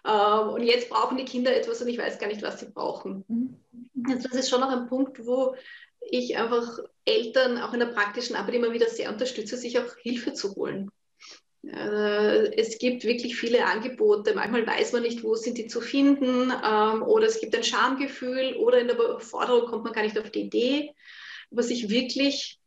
Ähm, 0.04 0.48
und 0.48 0.62
jetzt 0.64 0.90
brauchen 0.90 1.16
die 1.16 1.24
Kinder 1.24 1.54
etwas 1.54 1.80
und 1.80 1.88
ich 1.88 1.98
weiß 1.98 2.18
gar 2.18 2.26
nicht, 2.26 2.42
was 2.42 2.58
sie 2.58 2.70
brauchen. 2.70 3.24
Mhm. 3.28 3.56
Also 4.08 4.28
das 4.28 4.38
ist 4.38 4.50
schon 4.50 4.60
noch 4.60 4.70
ein 4.70 4.88
Punkt, 4.88 5.24
wo 5.24 5.54
ich 6.00 6.36
einfach 6.36 6.78
Eltern 7.04 7.58
auch 7.58 7.72
in 7.72 7.80
der 7.80 7.86
praktischen 7.86 8.34
Arbeit 8.34 8.54
immer 8.54 8.72
wieder 8.72 8.88
sehr 8.88 9.10
unterstütze, 9.10 9.56
sich 9.56 9.78
auch 9.78 9.96
Hilfe 9.98 10.32
zu 10.32 10.54
holen. 10.56 10.90
Äh, 11.64 12.56
es 12.56 12.78
gibt 12.78 13.04
wirklich 13.04 13.36
viele 13.36 13.64
Angebote. 13.66 14.34
Manchmal 14.34 14.66
weiß 14.66 14.92
man 14.92 15.02
nicht, 15.02 15.22
wo 15.22 15.36
sind 15.36 15.58
die 15.58 15.68
zu 15.68 15.80
finden 15.80 16.50
ähm, 16.50 17.02
oder 17.02 17.26
es 17.26 17.40
gibt 17.40 17.54
ein 17.54 17.62
Schamgefühl 17.62 18.56
oder 18.56 18.80
in 18.80 18.88
der 18.88 18.96
Überforderung 18.96 19.68
kommt 19.68 19.84
man 19.84 19.92
gar 19.92 20.02
nicht 20.02 20.18
auf 20.18 20.30
die 20.30 20.42
Idee, 20.42 20.94
aber 21.50 21.62
sich 21.62 21.88
wirklich, 21.88 22.58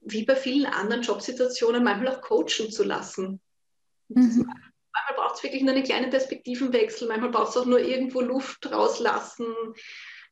wie 0.00 0.24
bei 0.24 0.34
vielen 0.34 0.66
anderen 0.66 1.02
Jobsituationen, 1.02 1.84
manchmal 1.84 2.16
auch 2.16 2.20
coachen 2.20 2.70
zu 2.72 2.82
lassen. 2.82 3.40
Mhm. 4.08 4.46
Manchmal 4.46 5.16
braucht 5.16 5.36
es 5.36 5.42
wirklich 5.44 5.62
nur 5.62 5.74
einen 5.74 5.84
kleinen 5.84 6.10
Perspektivenwechsel, 6.10 7.06
manchmal 7.06 7.30
braucht 7.30 7.50
es 7.50 7.56
auch 7.56 7.66
nur 7.66 7.80
irgendwo 7.80 8.20
Luft 8.20 8.70
rauslassen. 8.72 9.46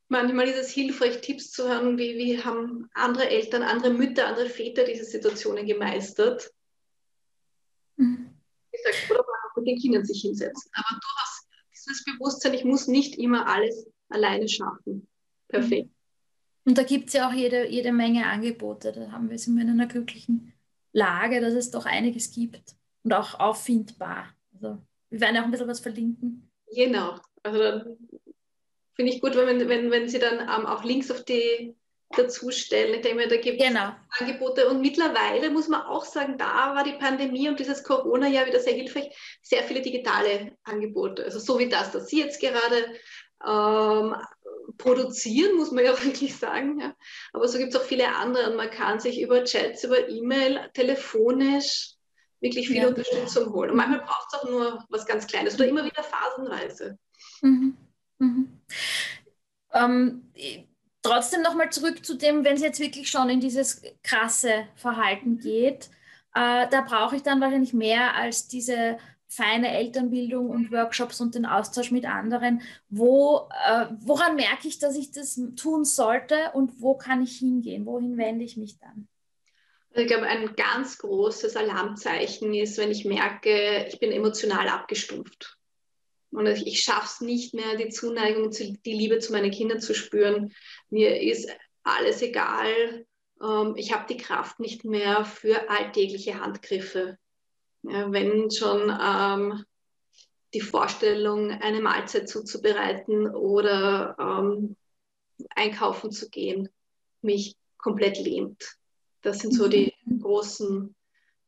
Manchmal 0.09 0.49
ist 0.49 0.59
es 0.59 0.71
hilfreich, 0.71 1.21
Tipps 1.21 1.53
zu 1.53 1.69
hören, 1.69 1.99
wie, 1.99 2.17
wie 2.17 2.43
haben 2.43 2.89
andere 2.95 3.29
Eltern, 3.29 3.63
andere 3.63 3.93
Mütter, 3.93 4.27
andere 4.27 4.49
Väter 4.49 4.85
diese 4.85 5.05
Situationen 5.05 5.67
gemeistert 5.67 6.51
gesagt, 7.97 9.11
oder 9.11 9.25
mit 9.57 9.67
den 9.67 9.79
Kindern 9.79 10.05
sich 10.05 10.23
hinsetzen. 10.23 10.71
Aber 10.75 11.01
durchaus 11.01 11.49
dieses 11.73 12.05
Bewusstsein, 12.05 12.55
ich 12.55 12.65
muss 12.65 12.89
nicht 12.89 13.17
immer 13.19 13.47
alles 13.47 13.87
alleine 14.09 14.49
schaffen. 14.49 15.09
Perfekt. 15.49 15.91
Und 16.65 16.77
da 16.77 16.83
gibt 16.83 17.09
es 17.09 17.15
ja 17.15 17.29
auch 17.29 17.33
jede, 17.33 17.69
jede 17.69 17.93
Menge 17.93 18.27
Angebote. 18.27 18.93
Da 18.93 19.13
haben 19.13 19.31
wir, 19.31 19.39
sind 19.39 19.55
wir 19.55 19.63
in 19.63 19.71
einer 19.71 19.87
glücklichen 19.87 20.53
Lage, 20.93 21.41
dass 21.41 21.55
es 21.55 21.71
doch 21.71 21.87
einiges 21.87 22.33
gibt 22.33 22.75
und 23.05 23.13
auch 23.13 23.39
auffindbar. 23.39 24.35
Also 24.53 24.83
wir 25.11 25.21
werden 25.21 25.37
ja 25.37 25.43
auch 25.43 25.45
ein 25.45 25.53
bisschen 25.53 25.69
was 25.69 25.81
verlinken. 25.81 26.51
Genau. 26.75 27.21
Also 27.45 27.59
dann 27.59 27.97
finde 28.95 29.13
ich 29.13 29.21
gut, 29.21 29.37
wenn, 29.37 29.69
wenn, 29.69 29.91
wenn 29.91 30.09
Sie 30.09 30.19
dann 30.19 30.41
ähm, 30.41 30.67
auch 30.67 30.83
Links 30.83 31.11
auf 31.11 31.25
die 31.25 31.77
dazustellen. 32.11 32.95
Ich 32.95 33.01
denke 33.03 33.17
mir, 33.17 33.29
da 33.29 33.37
gibt 33.37 33.61
es 33.61 33.69
genau. 33.69 33.93
Angebote. 34.19 34.69
Und 34.69 34.81
mittlerweile 34.81 35.51
muss 35.51 35.69
man 35.69 35.83
auch 35.83 36.05
sagen, 36.05 36.39
da 36.39 36.75
war 36.75 36.85
die 36.85 36.93
Pandemie 36.93 37.49
und 37.49 37.59
dieses 37.59 37.83
Corona-Jahr 37.83 38.47
wieder 38.47 38.61
sehr 38.61 38.75
hilfreich, 38.75 39.11
sehr 39.43 39.63
viele 39.65 39.83
digitale 39.83 40.57
Angebote. 40.65 41.25
Also 41.25 41.39
so 41.39 41.59
wie 41.59 41.69
das, 41.69 41.91
das 41.91 42.09
Sie 42.09 42.21
jetzt 42.21 42.41
gerade 42.41 42.95
ähm, 43.47 44.15
produzieren, 44.79 45.57
muss 45.57 45.73
man 45.73 45.85
ja 45.85 45.93
auch 45.93 46.05
wirklich 46.05 46.37
sagen. 46.37 46.81
Ja. 46.81 46.95
Aber 47.33 47.49
so 47.49 47.59
gibt 47.59 47.75
es 47.75 47.81
auch 47.81 47.85
viele 47.85 48.15
andere. 48.15 48.51
Und 48.51 48.57
man 48.57 48.71
kann 48.71 49.01
sich 49.01 49.21
über 49.21 49.45
Chats, 49.45 49.85
über 49.85 50.09
E-Mail, 50.09 50.71
telefonisch 50.75 51.93
wirklich 52.41 52.69
viel 52.69 52.83
ja. 52.83 52.89
Unterstützung 52.89 53.53
holen. 53.53 53.71
Und 53.71 53.77
manchmal 53.77 54.01
braucht 54.01 54.29
es 54.33 54.39
auch 54.39 54.49
nur 54.49 54.85
was 54.91 55.07
ganz 55.07 55.27
Kleines 55.27 55.55
oder 55.57 55.67
immer 55.67 55.85
wieder 55.85 56.03
phasenweise. 56.03 56.99
Mhm. 57.43 57.77
Mhm. 58.19 58.61
Ähm, 59.73 60.33
trotzdem 61.07 61.43
nochmal 61.43 61.71
zurück 61.71 62.05
zu 62.05 62.15
dem, 62.15 62.45
wenn 62.45 62.57
es 62.57 62.63
jetzt 62.63 62.81
wirklich 62.81 63.09
schon 63.09 63.29
in 63.29 63.41
dieses 63.41 63.83
krasse 64.03 64.67
Verhalten 64.75 65.39
geht, 65.39 65.91
äh, 66.35 66.69
da 66.69 66.81
brauche 66.87 67.17
ich 67.17 67.23
dann 67.23 67.41
wahrscheinlich 67.41 67.73
mehr 67.73 68.15
als 68.15 68.49
diese 68.49 68.99
feine 69.29 69.77
Elternbildung 69.77 70.51
und 70.51 70.71
Workshops 70.71 71.21
und 71.21 71.35
den 71.35 71.47
Austausch 71.47 71.91
mit 71.91 72.07
anderen. 72.07 72.63
Wo, 72.89 73.49
äh, 73.67 73.87
woran 74.01 74.37
merke 74.37 74.69
ich, 74.69 74.79
dass 74.79 74.97
ich 74.97 75.11
das 75.13 75.41
tun 75.57 75.85
sollte 75.85 76.51
und 76.55 76.81
wo 76.81 76.97
kann 76.97 77.23
ich 77.23 77.39
hingehen? 77.39 77.87
Wohin 77.87 78.17
wende 78.17 78.45
ich 78.45 78.57
mich 78.57 78.79
dann? 78.79 79.09
Ich 79.95 80.07
glaube, 80.07 80.27
ein 80.27 80.55
ganz 80.57 80.99
großes 80.99 81.57
Alarmzeichen 81.57 82.53
ist, 82.53 82.77
wenn 82.77 82.91
ich 82.91 83.05
merke, 83.07 83.87
ich 83.89 83.99
bin 83.99 84.13
emotional 84.13 84.69
abgestumpft. 84.69 85.57
Und 86.31 86.47
ich 86.47 86.81
schaffe 86.81 87.07
es 87.07 87.21
nicht 87.21 87.55
mehr, 87.55 87.77
die 87.77 87.89
Zuneigung, 87.89 88.51
die 88.51 88.93
Liebe 88.93 89.19
zu 89.19 89.33
meinen 89.33 89.51
Kindern 89.51 89.81
zu 89.81 89.95
spüren. 89.95 90.53
Mir 90.91 91.21
ist 91.21 91.49
alles 91.83 92.21
egal, 92.23 93.07
ähm, 93.43 93.75
ich 93.77 93.93
habe 93.93 94.07
die 94.09 94.17
Kraft 94.17 94.61
nicht 94.61 94.85
mehr 94.85 95.25
für 95.25 95.71
alltägliche 95.71 96.41
Handgriffe. 96.41 97.19
Ja, 97.83 98.11
wenn 98.11 98.51
schon 98.51 98.91
ähm, 99.01 99.65
die 100.55 100.61
Vorstellung, 100.61 101.51
eine 101.51 101.81
Mahlzeit 101.81 102.29
zuzubereiten 102.29 103.29
oder 103.29 104.17
ähm, 104.19 104.77
einkaufen 105.51 106.11
zu 106.11 106.31
gehen, 106.31 106.69
mich 107.23 107.57
komplett 107.77 108.19
lähmt. 108.19 108.77
Das 109.23 109.41
sind 109.41 109.53
so 109.53 109.69
die 109.69 109.93
mhm. 110.05 110.21
großen 110.21 110.95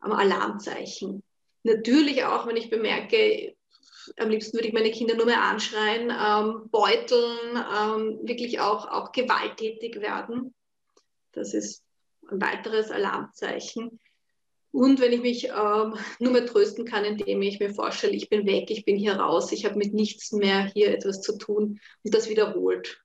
ähm, 0.05 0.13
Alarmzeichen. 0.13 1.23
Natürlich 1.65 2.25
auch, 2.25 2.47
wenn 2.47 2.57
ich 2.57 2.71
bemerke, 2.71 3.57
am 4.17 4.31
liebsten 4.31 4.57
würde 4.57 4.69
ich 4.69 4.75
meine 4.75 4.91
Kinder 4.91 5.15
nur 5.15 5.27
mehr 5.27 5.43
anschreien, 5.43 6.11
ähm, 6.11 6.69
beuteln, 6.71 7.57
ähm, 7.57 8.21
wirklich 8.23 8.61
auch, 8.61 8.89
auch 8.89 9.13
gewalttätig 9.13 10.01
werden. 10.01 10.55
Das 11.33 11.55
ist 11.55 11.83
ein 12.31 12.41
weiteres 12.41 12.91
Alarmzeichen. 12.91 14.01
Und 14.71 15.01
wenn 15.01 15.13
ich 15.13 15.23
mich 15.23 15.45
ähm, 15.49 15.97
nur 16.19 16.33
mehr 16.33 16.47
trösten 16.47 16.85
kann, 16.85 17.05
indem 17.05 17.41
ich 17.43 17.59
mir 17.59 17.71
vorstelle, 17.71 18.15
ich 18.15 18.29
bin 18.29 18.47
weg, 18.47 18.71
ich 18.71 18.85
bin 18.85 18.97
hier 18.97 19.15
raus, 19.15 19.51
ich 19.53 19.65
habe 19.65 19.77
mit 19.77 19.95
nichts 19.95 20.33
mehr 20.33 20.71
hier 20.75 20.93
etwas 20.93 21.21
zu 21.23 21.39
tun 21.39 21.81
und 22.05 22.15
das 22.15 22.29
wiederholt. 22.29 23.03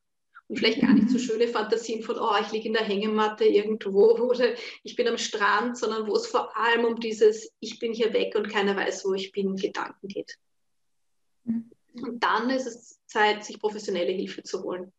Und 0.47 0.57
vielleicht 0.59 0.81
gar 0.81 0.93
nicht 0.93 1.09
so 1.09 1.17
schöne 1.19 1.47
Fantasien 1.47 2.03
von, 2.03 2.19
oh, 2.19 2.35
ich 2.41 2.51
liege 2.51 2.67
in 2.67 2.73
der 2.73 2.83
Hängematte 2.83 3.45
irgendwo 3.45 4.11
oder 4.29 4.53
ich 4.83 4.95
bin 4.95 5.07
am 5.07 5.17
Strand, 5.17 5.77
sondern 5.77 6.07
wo 6.07 6.15
es 6.15 6.27
vor 6.27 6.55
allem 6.57 6.85
um 6.85 6.99
dieses, 6.99 7.51
ich 7.59 7.79
bin 7.79 7.93
hier 7.93 8.13
weg 8.13 8.35
und 8.35 8.49
keiner 8.49 8.75
weiß, 8.75 9.05
wo 9.05 9.13
ich 9.13 9.31
bin, 9.31 9.55
Gedanken 9.55 10.07
geht. 10.07 10.37
Und 11.45 12.23
dann 12.23 12.49
ist 12.49 12.65
es 12.65 12.99
Zeit, 13.05 13.43
sich 13.43 13.59
professionelle 13.59 14.11
Hilfe 14.11 14.43
zu 14.43 14.63
holen. 14.63 14.91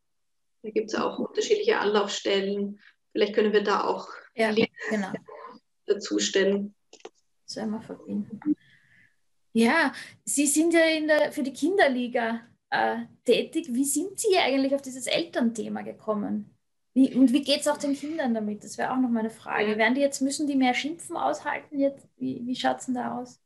Da 0.62 0.70
gibt 0.70 0.92
es 0.92 0.94
auch 0.94 1.18
unterschiedliche 1.18 1.78
Anlaufstellen. 1.78 2.80
Vielleicht 3.12 3.35
können 3.35 3.52
wir 3.52 3.62
da 3.62 3.85
auch 3.85 4.09
ja, 4.35 4.52
genau. 4.52 5.12
dazustellen. 5.87 6.74
Das 7.46 7.57
werden 7.57 7.70
wir 7.70 7.83
verbinden. 7.83 8.40
Ja, 9.52 9.92
Sie 10.24 10.46
sind 10.46 10.74
ja 10.74 10.85
in 10.87 11.07
der, 11.07 11.33
für 11.33 11.42
die 11.42 11.52
Kinderliga 11.52 12.40
äh, 12.70 13.04
tätig. 13.24 13.68
Wie 13.70 13.85
sind 13.85 14.18
Sie 14.18 14.37
eigentlich 14.37 14.74
auf 14.74 14.83
dieses 14.83 15.07
Elternthema 15.07 15.83
gekommen? 15.83 16.50
Wie, 16.94 17.14
und 17.14 17.33
wie 17.33 17.42
geht 17.42 17.61
es 17.61 17.68
auch 17.68 17.76
den 17.76 17.94
Kindern 17.94 18.35
damit? 18.35 18.64
Das 18.64 18.78
wäre 18.78 18.92
auch 18.92 18.98
noch 18.98 19.11
meine 19.11 19.30
Frage. 19.30 19.72
Ja. 19.72 19.78
Werden 19.78 19.94
die 19.94 20.00
jetzt, 20.00 20.22
müssen 20.22 20.46
die 20.46 20.57
mehr 20.57 20.74
Schimpfen 20.74 21.16
aushalten? 21.16 21.78
Jetzt? 21.78 22.07
Wie, 22.16 22.40
wie 22.46 22.57
schaut 22.57 22.78
es 22.80 22.87
denn 22.87 22.94
da 22.94 23.18
aus? 23.18 23.40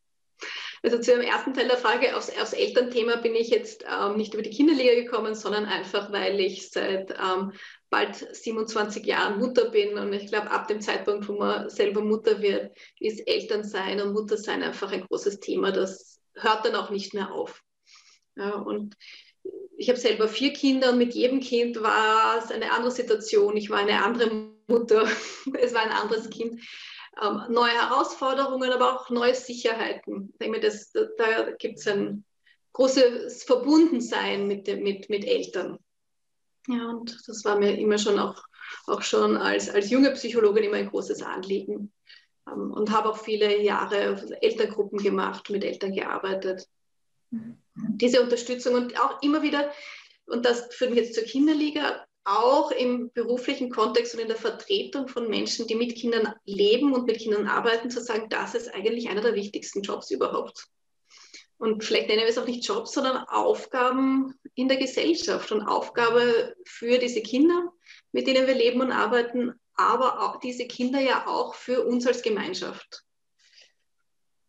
Also 0.82 0.98
zu 0.98 1.12
dem 1.12 1.20
ersten 1.20 1.54
Teil 1.54 1.68
der 1.68 1.76
Frage, 1.76 2.16
aufs, 2.16 2.30
aufs 2.40 2.52
Elternthema 2.52 3.16
bin 3.16 3.34
ich 3.34 3.48
jetzt 3.48 3.84
ähm, 3.90 4.16
nicht 4.16 4.34
über 4.34 4.42
die 4.42 4.50
Kinderliga 4.50 4.94
gekommen, 4.94 5.34
sondern 5.34 5.64
einfach, 5.64 6.12
weil 6.12 6.38
ich 6.40 6.70
seit 6.70 7.10
ähm, 7.10 7.52
bald 7.90 8.16
27 8.16 9.04
Jahren 9.04 9.38
Mutter 9.38 9.70
bin 9.70 9.98
und 9.98 10.12
ich 10.12 10.28
glaube, 10.28 10.50
ab 10.50 10.68
dem 10.68 10.80
Zeitpunkt, 10.80 11.28
wo 11.28 11.34
man 11.34 11.68
selber 11.68 12.00
Mutter 12.00 12.42
wird, 12.42 12.76
ist 13.00 13.26
Elternsein 13.26 14.00
und 14.00 14.12
Muttersein 14.12 14.62
einfach 14.62 14.92
ein 14.92 15.06
großes 15.06 15.40
Thema. 15.40 15.72
Das 15.72 16.20
hört 16.34 16.64
dann 16.64 16.76
auch 16.76 16.90
nicht 16.90 17.14
mehr 17.14 17.32
auf. 17.32 17.62
Ja, 18.36 18.54
und 18.54 18.94
ich 19.76 19.88
habe 19.88 19.98
selber 19.98 20.28
vier 20.28 20.52
Kinder 20.52 20.90
und 20.90 20.98
mit 20.98 21.14
jedem 21.14 21.40
Kind 21.40 21.82
war 21.82 22.38
es 22.38 22.50
eine 22.50 22.72
andere 22.72 22.90
Situation. 22.90 23.56
Ich 23.56 23.70
war 23.70 23.78
eine 23.78 24.04
andere 24.04 24.52
Mutter, 24.66 25.08
es 25.58 25.74
war 25.74 25.82
ein 25.82 25.90
anderes 25.90 26.30
Kind 26.30 26.60
ähm, 27.22 27.42
neue 27.48 27.72
Herausforderungen, 27.72 28.70
aber 28.72 28.94
auch 28.94 29.11
neue 29.11 29.35
Sicherheiten. 29.35 30.31
Ich 30.33 30.38
denke, 30.38 30.61
das, 30.61 30.92
da, 30.92 31.07
da 31.16 31.50
gibt 31.52 31.78
es 31.78 31.87
ein 31.87 32.24
großes 32.72 33.44
Verbundensein 33.44 34.46
mit, 34.46 34.66
mit, 34.66 35.11
mit 35.11 35.24
Eltern. 35.24 35.78
Ja, 36.68 36.90
und 36.90 37.16
das 37.26 37.44
war 37.44 37.59
mir 37.59 37.76
immer 37.78 37.98
schon 37.98 38.18
auch, 38.18 38.42
auch 38.87 39.02
schon 39.02 39.37
als, 39.37 39.70
als 39.70 39.90
junge 39.90 40.12
Psychologin 40.12 40.64
immer 40.64 40.76
ein 40.76 40.90
großes 40.90 41.22
Anliegen. 41.22 41.92
Ähm, 42.46 42.72
und 42.72 42.90
habe 42.90 43.09
auch 43.09 43.18
viele 43.18 43.62
Jahre 43.62 44.20
Elterngruppen 44.42 44.98
gemacht, 44.98 45.50
mit 45.50 45.64
Eltern 45.64 45.92
gearbeitet. 45.92 46.68
Mhm. 47.31 47.59
Diese 47.74 48.22
Unterstützung 48.22 48.74
und 48.74 49.00
auch 49.00 49.22
immer 49.22 49.42
wieder, 49.42 49.72
und 50.26 50.44
das 50.44 50.74
führt 50.74 50.90
mich 50.90 51.00
jetzt 51.00 51.14
zur 51.14 51.24
Kinderliga, 51.24 52.07
auch 52.28 52.70
im 52.70 53.10
beruflichen 53.12 53.70
Kontext 53.70 54.14
und 54.14 54.20
in 54.20 54.28
der 54.28 54.36
Vertretung 54.36 55.08
von 55.08 55.28
Menschen, 55.28 55.66
die 55.66 55.74
mit 55.74 55.96
Kindern 55.96 56.34
leben 56.44 56.92
und 56.92 57.06
mit 57.06 57.18
Kindern 57.18 57.46
arbeiten, 57.46 57.90
zu 57.90 58.02
sagen, 58.02 58.28
das 58.28 58.54
ist 58.54 58.74
eigentlich 58.74 59.08
einer 59.08 59.22
der 59.22 59.34
wichtigsten 59.34 59.82
Jobs 59.82 60.10
überhaupt. 60.10 60.66
Und 61.56 61.82
vielleicht 61.82 62.08
nennen 62.08 62.22
wir 62.22 62.28
es 62.28 62.38
auch 62.38 62.46
nicht 62.46 62.66
Jobs, 62.66 62.92
sondern 62.92 63.16
Aufgaben 63.16 64.34
in 64.54 64.68
der 64.68 64.76
Gesellschaft 64.76 65.50
und 65.50 65.62
Aufgabe 65.62 66.54
für 66.64 66.98
diese 66.98 67.22
Kinder, 67.22 67.72
mit 68.12 68.26
denen 68.26 68.46
wir 68.46 68.54
leben 68.54 68.80
und 68.80 68.92
arbeiten, 68.92 69.54
aber 69.74 70.22
auch 70.22 70.38
diese 70.38 70.66
Kinder 70.66 71.00
ja 71.00 71.26
auch 71.26 71.54
für 71.54 71.84
uns 71.84 72.06
als 72.06 72.22
Gemeinschaft. 72.22 73.04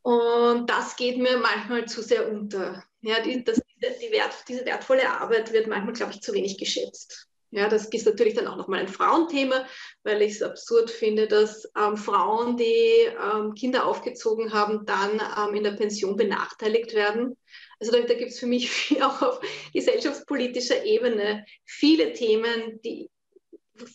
Und 0.02 0.70
das 0.70 0.98
geht 0.98 1.18
mir 1.18 1.38
manchmal 1.38 1.86
zu 1.88 2.02
sehr 2.02 2.30
unter. 2.30 2.84
Ja, 3.02 3.22
die, 3.22 3.44
das, 3.44 3.62
die 3.82 4.12
Wert, 4.12 4.36
diese 4.48 4.66
wertvolle 4.66 5.10
Arbeit 5.10 5.54
wird 5.54 5.68
manchmal, 5.68 5.94
glaube 5.94 6.14
ich, 6.14 6.22
zu 6.22 6.34
wenig 6.34 6.58
geschätzt. 6.58 7.29
Ja, 7.52 7.68
das 7.68 7.86
ist 7.86 8.06
natürlich 8.06 8.36
dann 8.36 8.48
auch 8.48 8.58
nochmal 8.58 8.82
ein 8.82 8.88
Frauenthema, 8.88 9.66
weil 10.04 10.22
ich 10.22 10.34
es 10.34 10.44
absurd 10.44 10.92
finde, 10.92 11.28
dass 11.28 11.68
ähm, 11.76 11.98
Frauen, 11.98 12.58
die 12.58 13.08
ähm, 13.24 13.56
Kinder 13.56 13.88
aufgezogen 13.88 14.54
haben, 14.54 14.86
dann 14.86 15.20
ähm, 15.20 15.56
in 15.56 15.64
der 15.64 15.72
Pension 15.72 16.16
benachteiligt 16.16 16.94
werden. 16.94 17.36
Also 17.80 17.92
da, 17.92 18.02
da 18.02 18.14
gibt 18.14 18.32
es 18.32 18.40
für 18.40 18.46
mich 18.46 18.98
auch 19.02 19.22
auf 19.22 19.42
gesellschaftspolitischer 19.74 20.86
Ebene 20.86 21.46
viele 21.66 22.14
Themen, 22.14 22.80
die, 22.84 23.10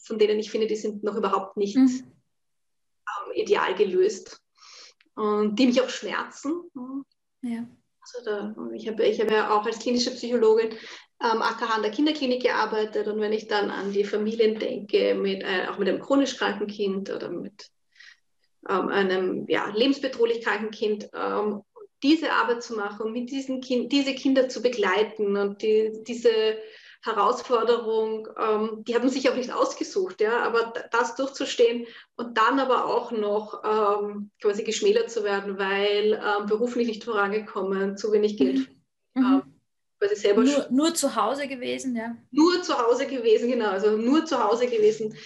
von 0.02 0.18
denen 0.18 0.40
ich 0.40 0.50
finde, 0.50 0.66
die 0.66 0.76
sind 0.76 1.04
noch 1.04 1.16
überhaupt 1.16 1.56
nicht 1.56 1.76
mhm. 1.76 2.10
Ähm, 3.06 3.32
ideal 3.34 3.74
gelöst 3.74 4.40
und 5.14 5.56
die 5.58 5.66
mich 5.66 5.80
auch 5.80 5.90
schmerzen. 5.90 6.70
Ja. 7.42 7.66
Also 8.00 8.24
da, 8.24 8.56
ich 8.74 8.88
habe 8.88 9.06
ich 9.06 9.20
hab 9.20 9.30
ja 9.30 9.50
auch 9.54 9.64
als 9.64 9.78
klinische 9.78 10.10
Psychologin 10.10 10.74
am 11.24 11.40
AKH 11.40 11.76
an 11.76 11.82
der 11.82 11.90
Kinderklinik 11.90 12.42
gearbeitet 12.42 13.08
und 13.08 13.18
wenn 13.20 13.32
ich 13.32 13.48
dann 13.48 13.70
an 13.70 13.92
die 13.92 14.04
Familien 14.04 14.58
denke, 14.58 15.14
mit, 15.14 15.42
äh, 15.42 15.66
auch 15.70 15.78
mit 15.78 15.88
einem 15.88 16.00
chronisch 16.00 16.36
kranken 16.36 16.66
Kind 16.66 17.10
oder 17.10 17.30
mit 17.30 17.70
ähm, 18.68 18.88
einem 18.88 19.46
ja, 19.48 19.70
lebensbedrohlich 19.74 20.42
kranken 20.42 20.70
Kind, 20.70 21.08
ähm, 21.14 21.62
diese 22.02 22.32
Arbeit 22.32 22.62
zu 22.62 22.74
machen, 22.74 23.12
mit 23.12 23.30
diesen 23.30 23.62
kind, 23.62 23.90
diese 23.90 24.14
Kinder 24.14 24.50
zu 24.50 24.60
begleiten 24.60 25.38
und 25.38 25.62
die, 25.62 25.92
diese 26.06 26.58
Herausforderung, 27.02 28.28
ähm, 28.38 28.84
die 28.84 28.94
haben 28.94 29.08
sich 29.08 29.30
auch 29.30 29.36
nicht 29.36 29.52
ausgesucht, 29.52 30.20
ja, 30.20 30.42
aber 30.42 30.74
das 30.90 31.16
durchzustehen 31.16 31.86
und 32.16 32.36
dann 32.36 32.60
aber 32.60 32.84
auch 32.84 33.12
noch 33.12 33.62
ähm, 33.64 34.30
quasi 34.42 34.62
geschmälert 34.62 35.10
zu 35.10 35.24
werden, 35.24 35.58
weil 35.58 36.12
ähm, 36.22 36.46
beruflich 36.46 36.88
nicht 36.88 37.04
vorangekommen, 37.04 37.96
zu 37.96 38.12
wenig 38.12 38.36
Geld. 38.36 38.68
Mhm. 39.14 39.53
Quasi 40.04 40.20
selber 40.20 40.42
nur, 40.42 40.66
nur 40.70 40.94
zu 40.94 41.16
Hause 41.16 41.48
gewesen, 41.48 41.96
ja. 41.96 42.14
Nur 42.30 42.62
zu 42.62 42.78
Hause 42.78 43.06
gewesen, 43.06 43.50
genau, 43.50 43.70
also 43.70 43.96
nur 43.96 44.26
zu 44.26 44.42
Hause 44.42 44.66
gewesen. 44.66 45.16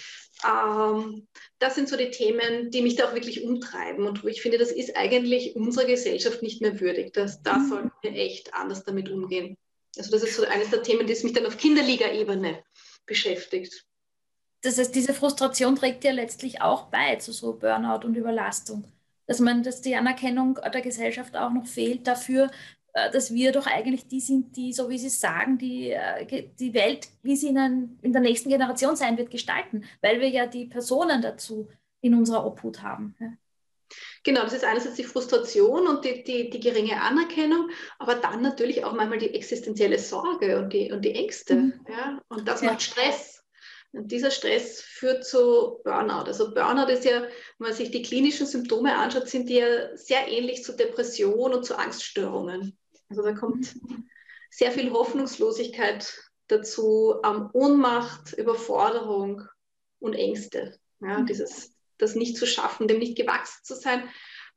Ähm, 0.47 1.27
das 1.59 1.75
sind 1.75 1.89
so 1.89 1.97
die 1.97 2.11
Themen, 2.11 2.71
die 2.71 2.83
mich 2.83 2.95
da 2.95 3.09
auch 3.09 3.15
wirklich 3.15 3.43
umtreiben 3.43 4.07
und 4.07 4.23
wo 4.23 4.29
ich 4.29 4.41
finde, 4.41 4.59
das 4.59 4.71
ist 4.71 4.97
eigentlich 4.97 5.57
unserer 5.57 5.87
Gesellschaft 5.87 6.43
nicht 6.43 6.63
mehr 6.63 6.79
würdig. 6.79 7.13
Das, 7.13 7.43
da 7.43 7.59
mhm. 7.59 7.69
sollten 7.69 7.93
wir 8.03 8.13
echt 8.13 8.55
anders 8.55 8.85
damit 8.85 9.09
umgehen. 9.09 9.57
Also 9.97 10.13
das 10.13 10.23
ist 10.23 10.37
so 10.37 10.45
eines 10.45 10.71
der 10.71 10.85
Themen, 10.85 11.09
das 11.09 11.25
mich 11.25 11.33
dann 11.33 11.47
auf 11.47 11.57
Kinderliga-Ebene 11.57 12.63
beschäftigt. 13.05 13.85
Das 14.63 14.79
heißt, 14.79 14.95
diese 14.95 15.15
Frustration 15.15 15.75
trägt 15.75 16.05
ja 16.05 16.13
letztlich 16.13 16.63
auch 16.63 16.85
bei 16.85 17.17
zu 17.17 17.33
so 17.33 17.55
Burnout 17.55 18.07
und 18.07 18.15
Überlastung. 18.15 18.85
Dass 19.27 19.41
man, 19.41 19.63
dass 19.63 19.83
die 19.83 19.97
Anerkennung 19.97 20.59
der 20.73 20.81
Gesellschaft 20.81 21.37
auch 21.37 21.51
noch 21.51 21.67
fehlt 21.67 22.07
dafür, 22.07 22.51
dass 22.93 23.33
wir 23.33 23.53
doch 23.53 23.67
eigentlich 23.67 24.09
die 24.09 24.21
sind, 24.21 24.57
die, 24.57 24.73
so 24.73 24.89
wie 24.89 24.99
Sie 24.99 25.09
sagen, 25.09 25.59
die, 25.59 25.91
äh, 25.91 26.49
die 26.59 26.75
Welt, 26.75 27.09
wie 27.23 27.37
sie 27.37 27.49
in, 27.49 27.59
ein, 27.59 27.99
in 28.03 28.13
der 28.13 28.23
nächsten 28.23 28.49
Generation 28.49 28.97
sein 28.97 29.17
wird, 29.19 29.31
gestalten, 29.31 29.85
weil 30.01 30.21
wir 30.21 30.29
ja 30.29 30.47
die 30.47 30.67
Personen 30.67 31.23
dazu 31.23 31.69
in 32.01 32.15
unserer 32.15 32.47
Obhut 32.47 32.83
haben. 32.83 33.15
Genau, 34.23 34.43
das 34.43 34.53
ist 34.53 34.65
einerseits 34.65 34.97
die 34.97 35.05
Frustration 35.05 35.87
und 35.87 36.05
die, 36.05 36.23
die, 36.23 36.51
die, 36.51 36.61
geringe 36.61 37.01
Anerkennung, 37.01 37.71
aber 37.99 38.17
dann 38.17 38.43
natürlich 38.43 38.85
auch 38.85 38.93
manchmal 38.93 39.19
die 39.19 39.35
existenzielle 39.35 39.99
Sorge 39.99 40.59
und 40.59 40.73
die, 40.73 40.93
und 40.93 41.03
die 41.03 41.15
Ängste. 41.15 41.55
Mhm. 41.55 41.81
Ja? 41.89 42.21
Und 42.29 42.47
das 42.47 42.61
ja. 42.61 42.73
macht 42.73 42.83
Stress. 42.83 43.38
Und 43.93 44.13
dieser 44.13 44.31
Stress 44.31 44.81
führt 44.81 45.25
zu 45.25 45.81
Burnout. 45.83 46.27
Also 46.27 46.53
Burnout 46.53 46.93
ist 46.93 47.05
ja, 47.05 47.23
wenn 47.23 47.31
man 47.69 47.73
sich 47.73 47.91
die 47.91 48.03
klinischen 48.03 48.47
Symptome 48.47 48.95
anschaut, 48.95 49.29
sind 49.29 49.49
die 49.49 49.57
ja 49.57 49.97
sehr 49.97 50.29
ähnlich 50.29 50.63
zu 50.63 50.77
Depression 50.77 51.55
und 51.55 51.65
zu 51.65 51.77
Angststörungen. 51.77 52.77
Also 53.09 53.23
da 53.23 53.33
kommt 53.33 53.75
sehr 54.51 54.73
viel 54.73 54.93
Hoffnungslosigkeit 54.93 56.15
dazu, 56.49 57.15
ähm, 57.25 57.49
Ohnmacht, 57.53 58.35
Überforderung 58.35 59.43
und 60.01 60.15
Ängste. 60.15 60.79
Ja, 61.01 61.21
mhm. 61.21 61.27
dieses, 61.27 61.73
das 61.97 62.15
nicht 62.15 62.37
zu 62.37 62.47
schaffen, 62.47 62.89
dem 62.89 62.99
nicht 62.99 63.17
gewachsen 63.17 63.65
zu 63.65 63.75
sein 63.75 64.09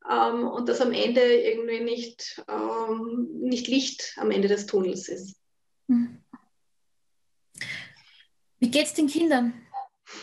ähm, 0.10 0.48
und 0.48 0.68
dass 0.68 0.82
am 0.82 0.92
Ende 0.92 1.22
irgendwie 1.22 1.82
nicht, 1.82 2.44
ähm, 2.48 3.30
nicht 3.42 3.68
Licht 3.68 4.16
am 4.18 4.32
Ende 4.32 4.48
des 4.48 4.66
Tunnels 4.66 5.08
ist. 5.08 5.38
Mhm. 5.88 6.21
Wie 8.62 8.70
geht 8.70 8.86
es 8.86 8.94
den 8.94 9.08
Kindern? 9.08 9.54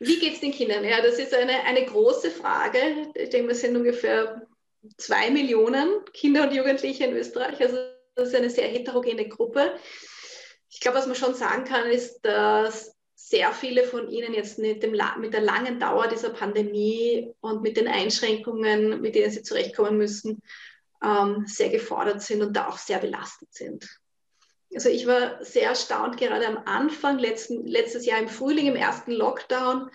Wie 0.00 0.18
geht 0.18 0.34
es 0.34 0.40
den 0.40 0.50
Kindern? 0.50 0.84
Ja, 0.84 1.00
das 1.00 1.18
ist 1.20 1.32
eine, 1.32 1.62
eine 1.62 1.86
große 1.86 2.30
Frage. 2.30 3.12
Ich 3.14 3.30
denke, 3.30 3.52
es 3.52 3.60
sind 3.60 3.76
ungefähr 3.76 4.42
zwei 4.98 5.30
Millionen 5.30 6.04
Kinder 6.12 6.42
und 6.42 6.52
Jugendliche 6.52 7.04
in 7.04 7.16
Österreich. 7.16 7.60
Also 7.60 7.76
das 8.16 8.28
ist 8.28 8.34
eine 8.34 8.50
sehr 8.50 8.66
heterogene 8.66 9.28
Gruppe. 9.28 9.78
Ich 10.68 10.80
glaube, 10.80 10.98
was 10.98 11.06
man 11.06 11.14
schon 11.14 11.34
sagen 11.34 11.64
kann, 11.64 11.88
ist, 11.88 12.20
dass 12.22 12.96
sehr 13.14 13.52
viele 13.52 13.84
von 13.84 14.08
ihnen 14.10 14.34
jetzt 14.34 14.58
mit, 14.58 14.82
dem, 14.82 14.98
mit 15.18 15.34
der 15.34 15.42
langen 15.42 15.78
Dauer 15.78 16.08
dieser 16.08 16.30
Pandemie 16.30 17.32
und 17.40 17.62
mit 17.62 17.76
den 17.76 17.86
Einschränkungen, 17.86 19.00
mit 19.00 19.14
denen 19.14 19.30
sie 19.30 19.42
zurechtkommen 19.42 19.96
müssen, 19.96 20.42
ähm, 21.00 21.44
sehr 21.46 21.68
gefordert 21.68 22.22
sind 22.22 22.42
und 22.42 22.54
da 22.54 22.68
auch 22.68 22.78
sehr 22.78 22.98
belastet 22.98 23.54
sind. 23.54 23.88
Also 24.74 24.88
ich 24.88 25.06
war 25.06 25.42
sehr 25.44 25.68
erstaunt, 25.68 26.16
gerade 26.16 26.46
am 26.46 26.58
Anfang, 26.64 27.18
letzten, 27.18 27.66
letztes 27.66 28.04
Jahr 28.04 28.20
im 28.20 28.28
Frühling, 28.28 28.66
im 28.66 28.76
ersten 28.76 29.12
Lockdown, 29.12 29.90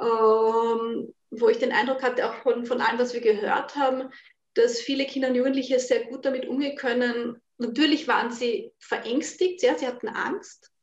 ähm, 0.00 1.14
wo 1.30 1.48
ich 1.48 1.58
den 1.58 1.72
Eindruck 1.72 2.02
hatte, 2.02 2.28
auch 2.28 2.34
von, 2.42 2.64
von 2.64 2.80
allem, 2.80 2.98
was 2.98 3.12
wir 3.12 3.20
gehört 3.20 3.76
haben, 3.76 4.10
dass 4.54 4.80
viele 4.80 5.04
Kinder 5.04 5.28
und 5.28 5.34
Jugendliche 5.34 5.80
sehr 5.80 6.04
gut 6.04 6.24
damit 6.24 6.46
umgehen 6.46 6.76
können. 6.76 7.42
Natürlich 7.58 8.06
waren 8.06 8.30
sie 8.30 8.72
verängstigt, 8.78 9.62
ja, 9.62 9.76
sie 9.76 9.86
hatten 9.86 10.08
Angst 10.08 10.74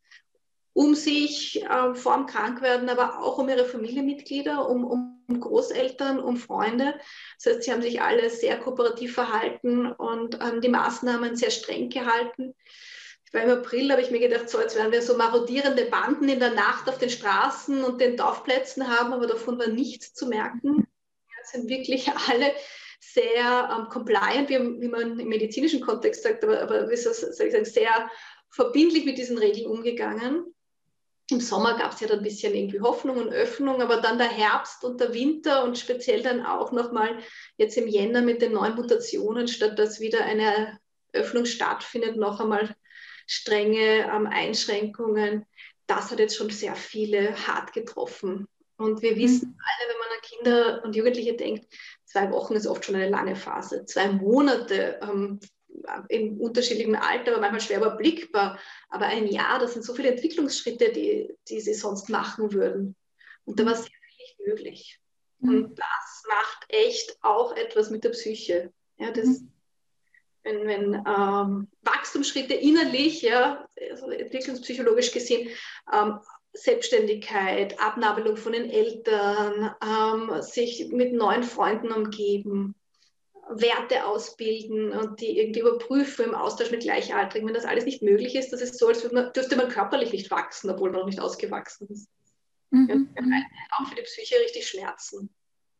um 0.73 0.95
sich 0.95 1.63
äh, 1.63 1.93
vor 1.95 2.15
dem 2.15 2.25
Krankwerden, 2.27 2.89
aber 2.89 3.19
auch 3.19 3.37
um 3.37 3.49
ihre 3.49 3.65
Familienmitglieder, 3.65 4.69
um, 4.69 4.85
um 4.85 5.39
Großeltern, 5.39 6.19
um 6.19 6.37
Freunde. 6.37 6.95
Das 7.37 7.53
heißt, 7.53 7.63
sie 7.63 7.71
haben 7.71 7.81
sich 7.81 8.01
alle 8.01 8.29
sehr 8.29 8.59
kooperativ 8.59 9.13
verhalten 9.13 9.91
und 9.91 10.39
haben 10.39 10.61
die 10.61 10.69
Maßnahmen 10.69 11.35
sehr 11.35 11.51
streng 11.51 11.89
gehalten. 11.89 12.55
War 13.31 13.43
im 13.43 13.49
April, 13.49 13.91
habe 13.91 14.01
ich 14.01 14.11
mir 14.11 14.19
gedacht, 14.19 14.49
so 14.49 14.59
jetzt 14.59 14.75
werden 14.75 14.91
wir 14.91 15.01
so 15.01 15.15
marodierende 15.15 15.85
Banden 15.85 16.27
in 16.27 16.39
der 16.39 16.53
Nacht 16.53 16.89
auf 16.89 16.97
den 16.97 17.09
Straßen 17.09 17.83
und 17.83 18.01
den 18.01 18.17
Dorfplätzen 18.17 18.89
haben, 18.89 19.13
aber 19.13 19.27
davon 19.27 19.57
war 19.57 19.67
nichts 19.67 20.13
zu 20.13 20.27
merken. 20.27 20.77
Wir 20.77 21.43
sind 21.45 21.69
wirklich 21.69 22.09
alle 22.29 22.51
sehr 22.99 23.69
ähm, 23.71 23.89
compliant, 23.89 24.49
wie, 24.49 24.81
wie, 24.81 24.87
man 24.87 25.19
im 25.19 25.27
medizinischen 25.27 25.81
Kontext 25.81 26.23
sagt, 26.23 26.43
aber, 26.43 26.61
aber 26.61 26.89
wie 26.89 26.95
soll 26.95 27.13
ich 27.13 27.35
sagen, 27.35 27.65
sehr 27.65 28.09
verbindlich 28.49 29.05
mit 29.05 29.17
diesen 29.17 29.37
Regeln 29.37 29.67
umgegangen. 29.67 30.53
Im 31.29 31.39
Sommer 31.39 31.77
gab 31.77 31.93
es 31.93 32.01
ja 32.01 32.07
dann 32.07 32.19
ein 32.19 32.23
bisschen 32.23 32.53
irgendwie 32.53 32.81
Hoffnung 32.81 33.15
und 33.15 33.31
Öffnung, 33.31 33.81
aber 33.81 33.97
dann 34.01 34.17
der 34.17 34.27
Herbst 34.27 34.83
und 34.83 34.99
der 34.99 35.13
Winter 35.13 35.63
und 35.63 35.77
speziell 35.77 36.21
dann 36.21 36.45
auch 36.45 36.73
nochmal 36.73 37.19
jetzt 37.55 37.77
im 37.77 37.87
Jänner 37.87 38.21
mit 38.21 38.41
den 38.41 38.51
neuen 38.51 38.75
Mutationen, 38.75 39.47
statt 39.47 39.79
dass 39.79 40.01
wieder 40.01 40.25
eine 40.25 40.77
Öffnung 41.13 41.45
stattfindet, 41.45 42.17
noch 42.17 42.41
einmal 42.41 42.75
strenge 43.31 44.11
ähm, 44.13 44.27
Einschränkungen. 44.27 45.45
Das 45.87 46.11
hat 46.11 46.19
jetzt 46.19 46.35
schon 46.35 46.49
sehr 46.49 46.75
viele 46.75 47.35
hart 47.47 47.71
getroffen. 47.71 48.45
Und 48.75 49.01
wir 49.01 49.15
wissen 49.15 49.49
mhm. 49.49 49.57
alle, 49.57 49.89
wenn 49.89 49.99
man 49.99 50.09
an 50.09 50.21
Kinder 50.21 50.83
und 50.83 50.95
Jugendliche 50.95 51.33
denkt, 51.35 51.65
zwei 52.03 52.29
Wochen 52.31 52.55
ist 52.55 52.67
oft 52.67 52.83
schon 52.83 52.95
eine 52.95 53.09
lange 53.09 53.37
Phase. 53.37 53.85
Zwei 53.85 54.09
Monate 54.09 54.99
ähm, 55.01 55.39
im 56.09 56.41
unterschiedlichen 56.41 56.95
Alter, 56.95 57.31
aber 57.31 57.41
manchmal 57.41 57.61
schwer 57.61 57.77
überblickbar. 57.77 58.59
Aber 58.89 59.05
ein 59.05 59.27
Jahr, 59.27 59.59
das 59.59 59.73
sind 59.73 59.85
so 59.85 59.93
viele 59.93 60.09
Entwicklungsschritte, 60.09 60.91
die, 60.91 61.33
die 61.47 61.61
sie 61.61 61.73
sonst 61.73 62.09
machen 62.09 62.51
würden. 62.51 62.97
Und 63.45 63.59
da 63.59 63.65
war 63.65 63.75
sehr 63.75 63.85
viel 63.85 64.17
nicht 64.17 64.39
möglich. 64.45 64.99
Mhm. 65.39 65.49
Und 65.49 65.79
das 65.79 66.23
macht 66.27 66.65
echt 66.67 67.17
auch 67.21 67.55
etwas 67.55 67.91
mit 67.91 68.03
der 68.03 68.09
Psyche. 68.09 68.73
Ja, 68.97 69.11
das, 69.11 69.27
mhm. 69.27 69.53
Wenn, 70.43 70.67
wenn 70.67 70.93
ähm, 70.95 71.67
Wachstumsschritte 71.83 72.53
innerlich, 72.53 73.21
ja, 73.21 73.67
also 73.91 74.09
entwicklungspsychologisch 74.09 75.11
gesehen, 75.11 75.49
ähm, 75.93 76.19
Selbstständigkeit, 76.53 77.79
Abnabelung 77.79 78.37
von 78.37 78.53
den 78.53 78.69
Eltern, 78.69 79.73
ähm, 79.81 80.41
sich 80.41 80.89
mit 80.89 81.13
neuen 81.13 81.43
Freunden 81.43 81.91
umgeben, 81.91 82.75
Werte 83.49 84.05
ausbilden 84.05 84.91
und 84.91 85.19
die 85.21 85.37
irgendwie 85.37 85.61
überprüfen 85.61 86.25
im 86.25 86.35
Austausch 86.35 86.71
mit 86.71 86.81
Gleichaltrigen. 86.81 87.47
Wenn 87.47 87.53
das 87.53 87.65
alles 87.65 87.85
nicht 87.85 88.01
möglich 88.01 88.35
ist, 88.35 88.51
das 88.51 88.61
ist 88.61 88.77
so, 88.77 88.87
als 88.87 89.09
man, 89.11 89.31
dürfte 89.33 89.55
man 89.55 89.69
körperlich 89.69 90.11
nicht 90.11 90.31
wachsen, 90.31 90.69
obwohl 90.69 90.91
man 90.91 91.01
noch 91.01 91.07
nicht 91.07 91.19
ausgewachsen 91.19 91.87
ist. 91.89 92.09
Mhm. 92.71 93.09
Ja, 93.15 93.23
auch 93.77 93.87
für 93.87 93.95
die 93.95 94.03
Psyche 94.03 94.35
richtig 94.39 94.67
Schmerzen. 94.67 95.29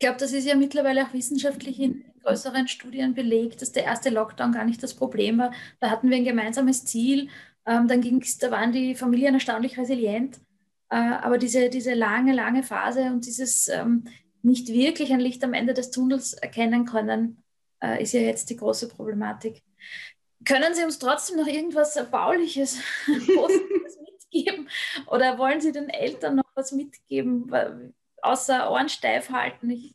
Ich 0.02 0.04
glaube, 0.04 0.18
das 0.18 0.32
ist 0.32 0.48
ja 0.48 0.56
mittlerweile 0.56 1.06
auch 1.06 1.12
wissenschaftlich 1.12 1.78
in 1.78 2.04
größeren 2.24 2.66
Studien 2.66 3.14
belegt, 3.14 3.62
dass 3.62 3.70
der 3.70 3.84
erste 3.84 4.10
Lockdown 4.10 4.50
gar 4.50 4.64
nicht 4.64 4.82
das 4.82 4.94
Problem 4.94 5.38
war. 5.38 5.52
Da 5.78 5.90
hatten 5.90 6.10
wir 6.10 6.16
ein 6.16 6.24
gemeinsames 6.24 6.84
Ziel. 6.84 7.28
Ähm, 7.66 7.86
dann 7.86 8.00
ging's, 8.00 8.36
da 8.36 8.50
waren 8.50 8.72
die 8.72 8.96
Familien 8.96 9.34
erstaunlich 9.34 9.78
resilient. 9.78 10.40
Äh, 10.90 10.96
aber 10.96 11.38
diese, 11.38 11.70
diese 11.70 11.94
lange, 11.94 12.32
lange 12.32 12.64
Phase 12.64 13.12
und 13.12 13.26
dieses 13.26 13.68
ähm, 13.68 14.02
nicht 14.42 14.66
wirklich 14.72 15.12
ein 15.12 15.20
Licht 15.20 15.44
am 15.44 15.54
Ende 15.54 15.72
des 15.72 15.92
Tunnels 15.92 16.32
erkennen 16.32 16.84
können, 16.84 17.40
äh, 17.80 18.02
ist 18.02 18.12
ja 18.12 18.22
jetzt 18.22 18.50
die 18.50 18.56
große 18.56 18.88
Problematik. 18.88 19.62
Können 20.44 20.74
Sie 20.74 20.82
uns 20.82 20.98
trotzdem 20.98 21.36
noch 21.36 21.46
irgendwas 21.46 21.94
Erbauliches, 21.94 22.76
mitgeben? 24.32 24.68
Oder 25.06 25.38
wollen 25.38 25.60
Sie 25.60 25.70
den 25.70 25.90
Eltern 25.90 26.34
noch 26.34 26.50
was 26.56 26.72
mitgeben, 26.72 27.48
außer 28.22 28.70
Ohren 28.70 28.88
steif 28.88 29.30
halten? 29.30 29.70
Ich, 29.70 29.94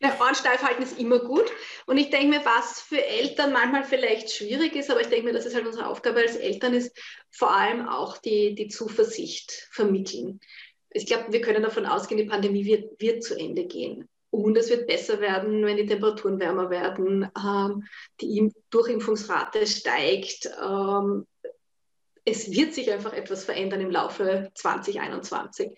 ja, 0.00 0.16
Ohren 0.20 0.34
steif 0.34 0.62
halten 0.62 0.82
ist 0.82 0.98
immer 0.98 1.18
gut. 1.18 1.50
Und 1.86 1.98
ich 1.98 2.10
denke 2.10 2.28
mir, 2.28 2.44
was 2.44 2.80
für 2.80 3.04
Eltern 3.04 3.52
manchmal 3.52 3.84
vielleicht 3.84 4.30
schwierig 4.30 4.74
ist, 4.74 4.90
aber 4.90 5.00
ich 5.00 5.08
denke 5.08 5.26
mir, 5.26 5.32
das 5.32 5.46
ist 5.46 5.54
halt 5.54 5.66
unsere 5.66 5.86
Aufgabe 5.86 6.20
als 6.20 6.36
Eltern, 6.36 6.74
ist 6.74 6.96
vor 7.30 7.54
allem 7.54 7.86
auch 7.88 8.18
die, 8.18 8.54
die 8.54 8.68
Zuversicht 8.68 9.68
vermitteln. 9.70 10.40
Ich 10.90 11.06
glaube, 11.06 11.32
wir 11.32 11.40
können 11.40 11.62
davon 11.62 11.86
ausgehen, 11.86 12.18
die 12.18 12.28
Pandemie 12.28 12.64
wird, 12.64 13.00
wird 13.00 13.22
zu 13.22 13.38
Ende 13.38 13.66
gehen. 13.66 14.08
Und 14.30 14.56
es 14.56 14.70
wird 14.70 14.86
besser 14.86 15.20
werden, 15.20 15.64
wenn 15.66 15.76
die 15.76 15.86
Temperaturen 15.86 16.38
wärmer 16.38 16.70
werden, 16.70 17.28
ähm, 17.36 17.84
die 18.20 18.52
Durchimpfungsrate 18.70 19.66
steigt. 19.66 20.48
Ähm, 20.62 21.26
es 22.24 22.50
wird 22.50 22.74
sich 22.74 22.90
einfach 22.92 23.12
etwas 23.12 23.44
verändern 23.44 23.80
im 23.80 23.90
Laufe 23.90 24.50
2021. 24.54 25.70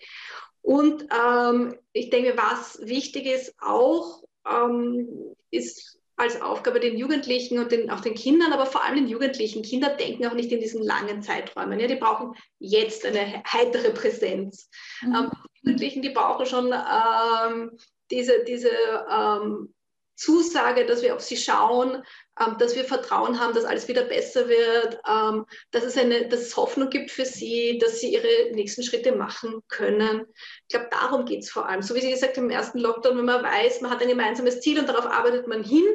Und 0.61 1.07
ähm, 1.13 1.75
ich 1.91 2.09
denke, 2.09 2.35
was 2.37 2.79
wichtig 2.81 3.25
ist 3.25 3.53
auch, 3.59 4.23
ähm, 4.49 5.35
ist 5.51 5.99
als 6.15 6.41
Aufgabe 6.41 6.79
den 6.79 6.97
Jugendlichen 6.97 7.59
und 7.59 7.71
den, 7.71 7.89
auch 7.89 8.01
den 8.01 8.13
Kindern, 8.13 8.53
aber 8.53 8.65
vor 8.65 8.83
allem 8.83 8.95
den 8.95 9.07
Jugendlichen. 9.07 9.63
Kinder 9.63 9.89
denken 9.89 10.25
auch 10.27 10.33
nicht 10.33 10.51
in 10.51 10.59
diesen 10.59 10.83
langen 10.83 11.21
Zeiträumen. 11.21 11.79
Ja, 11.79 11.87
die 11.87 11.95
brauchen 11.95 12.35
jetzt 12.59 13.05
eine 13.05 13.43
heitere 13.51 13.91
Präsenz. 13.91 14.69
Mhm. 15.01 15.15
Ähm, 15.15 15.31
Jugendlichen, 15.63 16.01
die 16.01 16.09
brauchen 16.09 16.45
schon 16.45 16.73
ähm, 16.73 17.71
diese, 18.11 18.43
diese 18.43 18.69
ähm, 19.09 19.73
Zusage, 20.15 20.85
dass 20.85 21.01
wir 21.01 21.15
auf 21.15 21.21
sie 21.21 21.37
schauen, 21.37 22.03
dass 22.35 22.75
wir 22.75 22.83
Vertrauen 22.83 23.39
haben, 23.39 23.53
dass 23.53 23.65
alles 23.65 23.87
wieder 23.87 24.03
besser 24.03 24.47
wird, 24.49 24.99
ähm, 25.07 25.45
dass, 25.71 25.83
es 25.83 25.97
eine, 25.97 26.27
dass 26.27 26.41
es 26.41 26.57
Hoffnung 26.57 26.89
gibt 26.89 27.11
für 27.11 27.25
sie, 27.25 27.77
dass 27.77 27.99
sie 27.99 28.13
ihre 28.13 28.51
nächsten 28.53 28.83
Schritte 28.83 29.11
machen 29.15 29.61
können. 29.67 30.25
Ich 30.67 30.69
glaube, 30.69 30.87
darum 30.89 31.25
geht 31.25 31.43
es 31.43 31.51
vor 31.51 31.67
allem. 31.67 31.81
So 31.81 31.93
wie 31.95 32.01
Sie 32.01 32.09
gesagt 32.09 32.37
haben, 32.37 32.45
im 32.45 32.49
ersten 32.49 32.79
Lockdown, 32.79 33.17
wenn 33.17 33.25
man 33.25 33.43
weiß, 33.43 33.81
man 33.81 33.91
hat 33.91 34.01
ein 34.01 34.07
gemeinsames 34.07 34.61
Ziel 34.61 34.79
und 34.79 34.89
darauf 34.89 35.05
arbeitet 35.05 35.47
man 35.47 35.63
hin, 35.63 35.85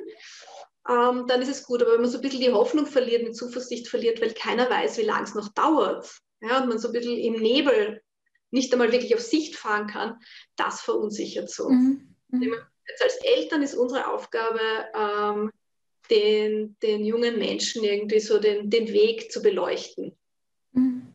ähm, 0.89 1.27
dann 1.27 1.43
ist 1.43 1.51
es 1.51 1.65
gut. 1.65 1.83
Aber 1.83 1.93
wenn 1.93 2.03
man 2.03 2.11
so 2.11 2.19
ein 2.19 2.23
bisschen 2.23 2.41
die 2.41 2.53
Hoffnung 2.53 2.87
verliert, 2.87 3.27
die 3.27 3.33
Zuversicht 3.33 3.89
verliert, 3.89 4.21
weil 4.21 4.33
keiner 4.33 4.71
weiß, 4.71 4.99
wie 4.99 5.03
lange 5.03 5.25
es 5.25 5.35
noch 5.35 5.49
dauert, 5.49 6.09
ja, 6.41 6.63
und 6.63 6.69
man 6.69 6.79
so 6.79 6.89
ein 6.89 6.93
bisschen 6.93 7.19
im 7.19 7.35
Nebel 7.35 8.01
nicht 8.51 8.73
einmal 8.73 8.93
wirklich 8.93 9.15
auf 9.15 9.21
Sicht 9.21 9.57
fahren 9.57 9.89
kann, 9.89 10.19
das 10.57 10.81
verunsichert 10.81 11.51
so. 11.51 11.69
Mhm. 11.69 12.15
Mhm. 12.29 12.55
Jetzt 12.89 13.03
als 13.03 13.17
Eltern 13.17 13.63
ist 13.63 13.75
unsere 13.75 14.09
Aufgabe, 14.09 14.61
ähm, 14.95 15.51
den, 16.11 16.77
den 16.83 17.05
jungen 17.05 17.39
Menschen 17.39 17.85
irgendwie 17.85 18.21
so 18.21 18.39
den, 18.39 18.71
den 18.71 18.89
Weg 18.89 19.31
zu 19.31 19.43
beleuchten. 19.43 20.17
Mhm. 20.73 21.15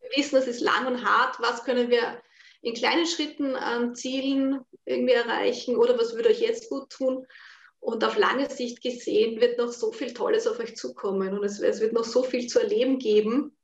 Wir 0.00 0.10
wissen, 0.16 0.36
es 0.36 0.46
ist 0.46 0.60
lang 0.60 0.86
und 0.86 1.04
hart. 1.04 1.36
Was 1.40 1.64
können 1.64 1.90
wir 1.90 2.20
in 2.62 2.74
kleinen 2.74 3.06
Schritten 3.06 3.56
an 3.56 3.94
Zielen 3.94 4.60
irgendwie 4.84 5.14
erreichen 5.14 5.76
oder 5.76 5.98
was 5.98 6.14
würde 6.14 6.28
euch 6.28 6.40
jetzt 6.40 6.68
gut 6.68 6.90
tun? 6.90 7.26
Und 7.80 8.02
auf 8.04 8.16
lange 8.16 8.48
Sicht 8.48 8.82
gesehen 8.82 9.40
wird 9.40 9.58
noch 9.58 9.72
so 9.72 9.92
viel 9.92 10.14
Tolles 10.14 10.46
auf 10.46 10.58
euch 10.58 10.74
zukommen 10.76 11.36
und 11.36 11.44
es, 11.44 11.60
es 11.60 11.80
wird 11.80 11.92
noch 11.92 12.04
so 12.04 12.22
viel 12.22 12.46
zu 12.46 12.58
erleben 12.60 12.98
geben 12.98 13.54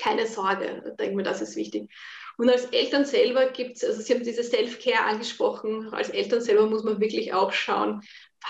keine 0.00 0.26
Sorge. 0.26 0.82
Ich 0.88 0.96
denke 0.96 1.16
mir, 1.16 1.22
das 1.22 1.42
ist 1.42 1.56
wichtig. 1.56 1.90
Und 2.40 2.48
als 2.48 2.64
Eltern 2.64 3.04
selber 3.04 3.50
gibt 3.50 3.76
es, 3.76 3.84
also 3.84 4.00
Sie 4.00 4.14
haben 4.14 4.24
diese 4.24 4.42
Self-Care 4.42 5.04
angesprochen, 5.04 5.92
als 5.92 6.08
Eltern 6.08 6.40
selber 6.40 6.64
muss 6.64 6.84
man 6.84 6.98
wirklich 6.98 7.34
auch 7.34 7.52
schauen, 7.52 8.00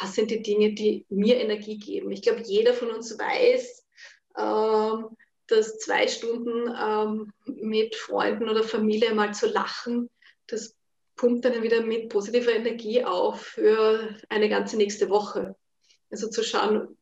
was 0.00 0.14
sind 0.14 0.30
die 0.30 0.42
Dinge, 0.42 0.74
die 0.74 1.04
mir 1.08 1.38
Energie 1.38 1.76
geben. 1.76 2.12
Ich 2.12 2.22
glaube, 2.22 2.42
jeder 2.42 2.72
von 2.72 2.92
uns 2.92 3.18
weiß, 3.18 3.84
ähm, 4.38 5.08
dass 5.48 5.80
zwei 5.80 6.06
Stunden 6.06 6.72
ähm, 6.80 7.32
mit 7.46 7.96
Freunden 7.96 8.48
oder 8.48 8.62
Familie 8.62 9.12
mal 9.12 9.34
zu 9.34 9.48
lachen, 9.48 10.08
das 10.46 10.76
pumpt 11.16 11.44
dann 11.44 11.60
wieder 11.64 11.82
mit 11.82 12.10
positiver 12.10 12.52
Energie 12.52 13.02
auf 13.04 13.40
für 13.40 14.16
eine 14.28 14.48
ganze 14.48 14.76
nächste 14.76 15.10
Woche. 15.10 15.56
Also 16.12 16.30
zu 16.30 16.44
schauen, 16.44 16.96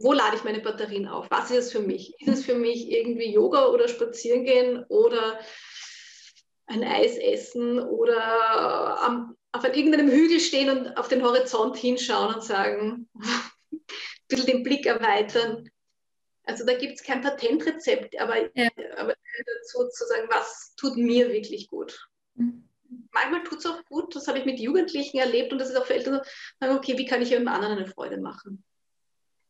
wo 0.00 0.14
lade 0.14 0.36
ich 0.36 0.44
meine 0.44 0.60
Batterien 0.60 1.06
auf? 1.06 1.30
Was 1.30 1.50
ist 1.50 1.66
es 1.66 1.72
für 1.72 1.80
mich? 1.80 2.14
Ist 2.20 2.28
es 2.28 2.44
für 2.44 2.54
mich 2.54 2.90
irgendwie 2.90 3.32
Yoga 3.32 3.66
oder 3.66 3.86
spazieren 3.86 4.44
gehen 4.44 4.84
oder 4.88 5.38
ein 6.66 6.82
Eis 6.82 7.18
essen 7.18 7.78
oder 7.78 9.02
am, 9.02 9.36
auf 9.52 9.64
irgendeinem 9.64 10.10
Hügel 10.10 10.40
stehen 10.40 10.70
und 10.70 10.96
auf 10.96 11.08
den 11.08 11.22
Horizont 11.22 11.76
hinschauen 11.76 12.34
und 12.34 12.42
sagen, 12.42 13.08
ein 13.14 13.80
bisschen 14.28 14.46
den 14.46 14.62
Blick 14.62 14.86
erweitern. 14.86 15.68
Also 16.44 16.64
da 16.64 16.74
gibt 16.78 16.94
es 16.94 17.02
kein 17.02 17.20
Patentrezept, 17.20 18.18
aber, 18.18 18.56
ja. 18.56 18.68
aber 18.96 19.14
dazu 19.46 19.86
zu 19.90 20.06
sagen, 20.06 20.28
was 20.30 20.74
tut 20.76 20.96
mir 20.96 21.30
wirklich 21.30 21.68
gut. 21.68 22.08
Mhm. 22.36 22.66
Manchmal 23.12 23.44
tut 23.44 23.58
es 23.58 23.66
auch 23.66 23.84
gut, 23.84 24.16
das 24.16 24.26
habe 24.28 24.38
ich 24.38 24.46
mit 24.46 24.58
Jugendlichen 24.58 25.18
erlebt 25.18 25.52
und 25.52 25.58
das 25.58 25.68
ist 25.68 25.76
auch 25.76 25.86
für 25.86 25.94
Eltern 25.94 26.22
sagen, 26.58 26.76
okay, 26.76 26.96
wie 26.96 27.06
kann 27.06 27.20
ich 27.20 27.34
einem 27.36 27.48
anderen 27.48 27.78
eine 27.78 27.86
Freude 27.86 28.18
machen? 28.18 28.64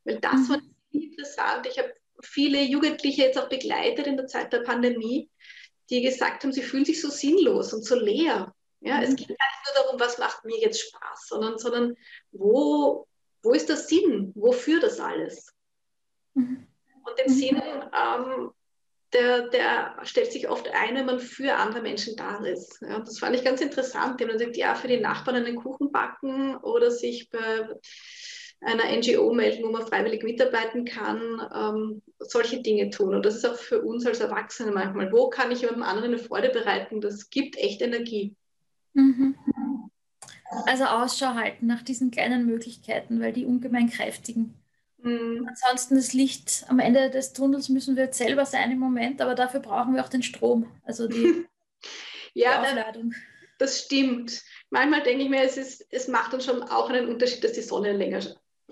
Weil 0.05 0.21
das 0.21 0.33
mhm. 0.33 0.49
war 0.51 0.59
interessant. 0.93 1.67
Ich 1.67 1.79
habe 1.79 1.93
viele 2.23 2.63
Jugendliche 2.63 3.23
jetzt 3.23 3.39
auch 3.39 3.49
begleitet 3.49 4.07
in 4.07 4.17
der 4.17 4.27
Zeit 4.27 4.53
der 4.53 4.61
Pandemie, 4.61 5.31
die 5.89 6.03
gesagt 6.03 6.45
haben, 6.45 6.53
sie 6.53 6.63
fühlen 6.63 6.85
sich 6.85 7.01
so 7.01 7.11
sinnlos 7.11 7.73
und 7.73 7.85
so 7.85 7.97
leer. 7.97 8.55
Ja, 8.81 8.99
mhm. 8.99 9.03
Es 9.03 9.17
geht 9.17 9.29
gar 9.29 9.35
nicht 9.35 9.75
nur 9.75 9.85
darum, 9.85 10.01
was 10.01 10.19
macht 10.19 10.45
mir 10.45 10.59
jetzt 10.59 10.81
Spaß, 10.81 11.27
sondern, 11.29 11.59
sondern 11.59 11.97
wo, 12.33 13.07
wo 13.43 13.53
ist 13.53 13.69
der 13.69 13.77
Sinn? 13.77 14.33
Wofür 14.35 14.81
das 14.81 15.01
alles? 15.01 15.53
Mhm. 16.35 16.67
Und 17.05 17.19
den 17.19 17.33
mhm. 17.33 17.39
Sinn, 17.39 17.63
ähm, 17.93 18.51
der, 19.13 19.49
der 19.49 19.99
stellt 20.05 20.33
sich 20.33 20.49
oft 20.49 20.69
ein, 20.69 20.95
wenn 20.95 21.07
man 21.07 21.19
für 21.19 21.55
andere 21.55 21.83
Menschen 21.83 22.17
da 22.17 22.39
ist. 22.45 22.81
Ja, 22.81 23.01
das 23.01 23.19
fand 23.19 23.35
ich 23.35 23.45
ganz 23.45 23.61
interessant. 23.61 24.21
Die 24.21 24.25
haben 24.25 24.33
gesagt, 24.33 24.57
ja, 24.57 24.75
für 24.75 24.89
die 24.89 25.01
Nachbarn 25.01 25.37
einen 25.37 25.57
Kuchen 25.57 25.91
backen 25.91 26.57
oder 26.57 26.91
sich 26.91 27.29
bei 27.31 27.69
einer 28.61 28.85
NGO 28.96 29.33
melden, 29.33 29.64
wo 29.64 29.70
man 29.70 29.87
freiwillig 29.87 30.23
mitarbeiten 30.23 30.85
kann, 30.85 31.20
ähm, 31.55 32.03
solche 32.18 32.62
Dinge 32.62 32.90
tun. 32.90 33.14
Und 33.14 33.25
das 33.25 33.35
ist 33.35 33.46
auch 33.46 33.57
für 33.57 33.81
uns 33.81 34.07
als 34.07 34.20
Erwachsene 34.20 34.70
manchmal. 34.70 35.11
Wo 35.12 35.31
kann 35.31 35.51
ich 35.51 35.61
jemandem 35.61 35.85
anderen 35.85 36.12
eine 36.12 36.18
Freude 36.18 36.51
bereiten? 36.51 37.01
Das 37.01 37.31
gibt 37.31 37.57
echt 37.57 37.81
Energie. 37.81 38.35
Mhm. 38.92 39.35
Also 40.66 40.85
Ausschau 40.85 41.35
halten 41.35 41.66
nach 41.66 41.83
diesen 41.83 42.11
kleinen 42.11 42.44
Möglichkeiten, 42.44 43.20
weil 43.20 43.33
die 43.33 43.46
ungemein 43.46 43.88
kräftigen. 43.88 44.55
Mhm. 44.99 45.49
Ansonsten 45.49 45.94
das 45.94 46.12
Licht 46.12 46.64
am 46.68 46.81
Ende 46.81 47.09
des 47.09 47.33
Tunnels 47.33 47.68
müssen 47.68 47.96
wir 47.96 48.05
jetzt 48.05 48.18
selber 48.18 48.44
sein 48.44 48.73
im 48.73 48.79
Moment, 48.79 49.23
aber 49.23 49.35
dafür 49.35 49.61
brauchen 49.61 49.94
wir 49.94 50.05
auch 50.05 50.09
den 50.09 50.23
Strom, 50.23 50.66
also 50.85 51.09
die, 51.09 51.46
ja, 52.35 52.62
die 52.62 52.68
Aufladung. 52.68 53.14
Das 53.59 53.81
stimmt. 53.81 54.42
Manchmal 54.70 55.03
denke 55.03 55.23
ich 55.23 55.29
mir, 55.31 55.42
es, 55.42 55.57
ist, 55.57 55.87
es 55.90 56.09
macht 56.09 56.33
dann 56.33 56.40
schon 56.40 56.62
auch 56.62 56.88
einen 56.88 57.09
Unterschied, 57.09 57.44
dass 57.44 57.53
die 57.53 57.62
Sonne 57.62 57.92
länger 57.92 58.20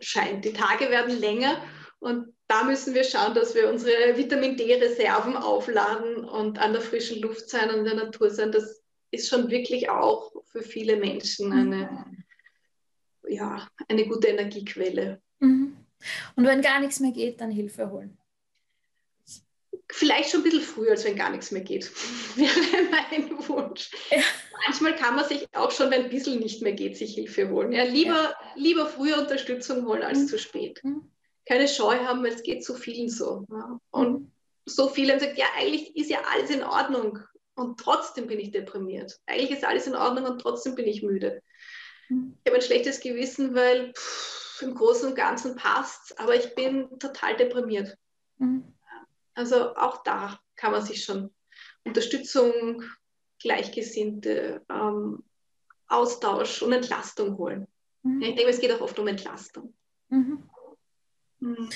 scheint. 0.01 0.45
Die 0.45 0.53
Tage 0.53 0.91
werden 0.91 1.19
länger 1.19 1.63
und 2.01 2.35
da 2.47 2.65
müssen 2.65 2.95
wir 2.95 3.05
schauen, 3.05 3.35
dass 3.35 3.55
wir 3.55 3.69
unsere 3.69 4.17
Vitamin 4.17 4.57
D-Reserven 4.57 5.37
aufladen 5.37 6.25
und 6.25 6.59
an 6.59 6.73
der 6.73 6.81
frischen 6.81 7.21
Luft 7.21 7.51
sein 7.51 7.71
und 7.71 7.81
in 7.81 7.85
der 7.85 7.95
Natur 7.95 8.31
sein. 8.31 8.53
Das 8.53 8.83
ist 9.11 9.29
schon 9.29 9.51
wirklich 9.51 9.91
auch 9.91 10.33
für 10.47 10.63
viele 10.63 10.97
Menschen 10.97 11.53
eine, 11.53 12.07
ja, 13.27 13.69
eine 13.89 14.07
gute 14.07 14.29
Energiequelle. 14.29 15.21
Mhm. 15.41 15.77
Und 16.37 16.47
wenn 16.47 16.63
gar 16.63 16.81
nichts 16.81 17.01
mehr 17.01 17.13
geht, 17.13 17.41
dann 17.41 17.51
Hilfe 17.51 17.91
holen. 17.91 18.19
Vielleicht 19.91 20.31
schon 20.31 20.41
ein 20.41 20.45
bisschen 20.45 20.61
früher, 20.61 20.91
als 20.91 21.05
wenn 21.05 21.17
gar 21.17 21.31
nichts 21.31 21.51
mehr 21.51 21.63
geht, 21.63 21.91
wäre 22.37 22.51
mein 22.91 23.49
Wunsch. 23.49 23.91
Ja. 24.11 24.19
Manchmal 24.67 24.95
kann 24.97 25.17
man 25.17 25.27
sich 25.27 25.47
auch 25.55 25.71
schon, 25.71 25.91
wenn 25.91 26.05
ein 26.05 26.11
bisschen 26.11 26.41
nicht 26.41 26.63
mehr 26.63 26.73
geht, 26.73 26.97
sich 26.97 27.15
Hilfe 27.15 27.49
holen. 27.49 27.73
Ja, 27.73 27.85
lieber, 27.85 28.11
ja. 28.11 28.37
lieber 28.55 28.87
früher 28.87 29.19
Unterstützung 29.19 29.87
holen 29.87 30.03
als 30.03 30.19
mhm. 30.19 30.27
zu 30.29 30.39
spät. 30.39 30.81
Mhm. 30.83 31.11
Keine 31.47 31.69
Scheu 31.69 31.97
haben, 32.01 32.23
weil 32.23 32.35
es 32.35 32.43
geht 32.43 32.65
so 32.65 32.75
vielen 32.75 33.09
so. 33.09 33.47
Ja. 33.51 33.81
Und 33.91 34.13
mhm. 34.13 34.33
so 34.67 34.89
viele 34.89 35.19
sagen, 35.19 35.37
ja, 35.37 35.47
eigentlich 35.57 35.97
ist 35.97 36.11
ja 36.11 36.19
alles 36.35 36.51
in 36.51 36.63
Ordnung 36.63 37.21
und 37.55 37.81
trotzdem 37.81 38.27
bin 38.27 38.39
ich 38.39 38.51
deprimiert. 38.51 39.19
Eigentlich 39.27 39.53
ist 39.53 39.65
alles 39.65 39.87
in 39.87 39.95
Ordnung 39.95 40.27
und 40.27 40.41
trotzdem 40.41 40.75
bin 40.75 40.87
ich 40.87 41.03
müde. 41.03 41.41
Mhm. 42.11 42.37
Ich 42.45 42.51
habe 42.51 42.61
ein 42.61 42.67
schlechtes 42.67 43.01
Gewissen, 43.01 43.55
weil 43.55 43.95
pff, 43.95 44.61
im 44.61 44.75
Großen 44.75 45.09
und 45.09 45.15
Ganzen 45.15 45.57
passt 45.57 46.19
aber 46.19 46.35
ich 46.35 46.55
bin 46.55 46.99
total 46.99 47.37
deprimiert. 47.37 47.97
Mhm. 48.37 48.75
Also 49.39 49.77
auch 49.77 50.03
da 50.03 50.37
kann 50.57 50.73
man 50.73 50.85
sich 50.85 51.05
schon 51.05 51.33
Unterstützung, 51.85 52.83
Gleichgesinnte, 53.41 54.67
ähm, 54.69 55.23
Austausch 55.87 56.61
und 56.61 56.73
Entlastung 56.73 57.39
holen. 57.39 57.69
Mhm. 58.03 58.21
Ich 58.21 58.35
denke, 58.35 58.51
es 58.51 58.61
geht 58.61 58.73
auch 58.73 58.81
oft 58.81 58.99
um 58.99 59.07
Entlastung. 59.07 59.75
Mhm. 60.09 60.43
Mhm. 61.39 61.69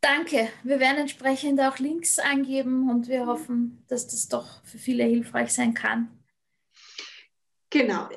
Danke. 0.00 0.48
Wir 0.64 0.80
werden 0.80 0.98
entsprechend 0.98 1.60
auch 1.60 1.78
Links 1.78 2.18
angeben 2.18 2.90
und 2.90 3.06
wir 3.06 3.26
hoffen, 3.26 3.84
dass 3.86 4.08
das 4.08 4.26
doch 4.26 4.64
für 4.64 4.78
viele 4.78 5.04
hilfreich 5.04 5.54
sein 5.54 5.74
kann. 5.74 6.08
Genau. 7.70 8.08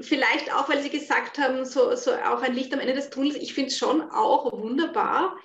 Vielleicht 0.00 0.54
auch, 0.54 0.70
weil 0.70 0.82
Sie 0.82 0.90
gesagt 0.90 1.36
haben, 1.36 1.66
so, 1.66 1.94
so 1.96 2.12
auch 2.14 2.40
ein 2.40 2.54
Licht 2.54 2.72
am 2.72 2.80
Ende 2.80 2.94
des 2.94 3.10
Tunnels. 3.10 3.36
Ich 3.36 3.52
finde 3.52 3.68
es 3.68 3.76
schon 3.76 4.10
auch 4.10 4.52
wunderbar, 4.52 5.36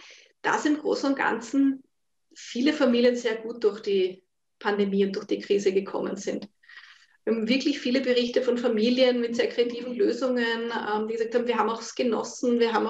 dass 0.41 0.65
im 0.65 0.77
Großen 0.77 1.09
und 1.09 1.17
Ganzen 1.17 1.83
viele 2.35 2.73
Familien 2.73 3.15
sehr 3.15 3.35
gut 3.35 3.63
durch 3.63 3.81
die 3.81 4.23
Pandemie 4.59 5.05
und 5.05 5.15
durch 5.15 5.25
die 5.25 5.39
Krise 5.39 5.73
gekommen 5.73 6.15
sind. 6.15 6.47
Wir 7.25 7.33
haben 7.33 7.47
wirklich 7.47 7.79
viele 7.79 8.01
Berichte 8.01 8.41
von 8.41 8.57
Familien 8.57 9.21
mit 9.21 9.35
sehr 9.35 9.47
kreativen 9.47 9.95
Lösungen, 9.95 10.71
ähm, 10.71 11.07
die 11.07 11.13
gesagt 11.13 11.35
haben, 11.35 11.47
wir 11.47 11.57
haben 11.57 11.69
auch 11.69 11.81
es 11.81 11.95
genossen, 11.95 12.59
wir 12.59 12.73
haben 12.73 12.89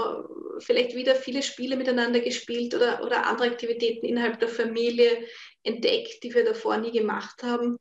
vielleicht 0.60 0.96
wieder 0.96 1.14
viele 1.16 1.44
Spiele 1.44 1.78
miteinander 1.78 2.20
gespielt 2.20 2.74
oder, 2.74 3.04
oder 3.04 3.28
andere 3.28 3.50
Aktivitäten 3.50 4.08
innerhalb 4.08 4.40
der 4.40 4.50
Familie 4.50 5.28
entdeckt, 5.62 6.24
die 6.24 6.34
wir 6.34 6.44
davor 6.44 6.78
nie 6.78 6.92
gemacht 6.92 7.44
haben. 7.44 7.78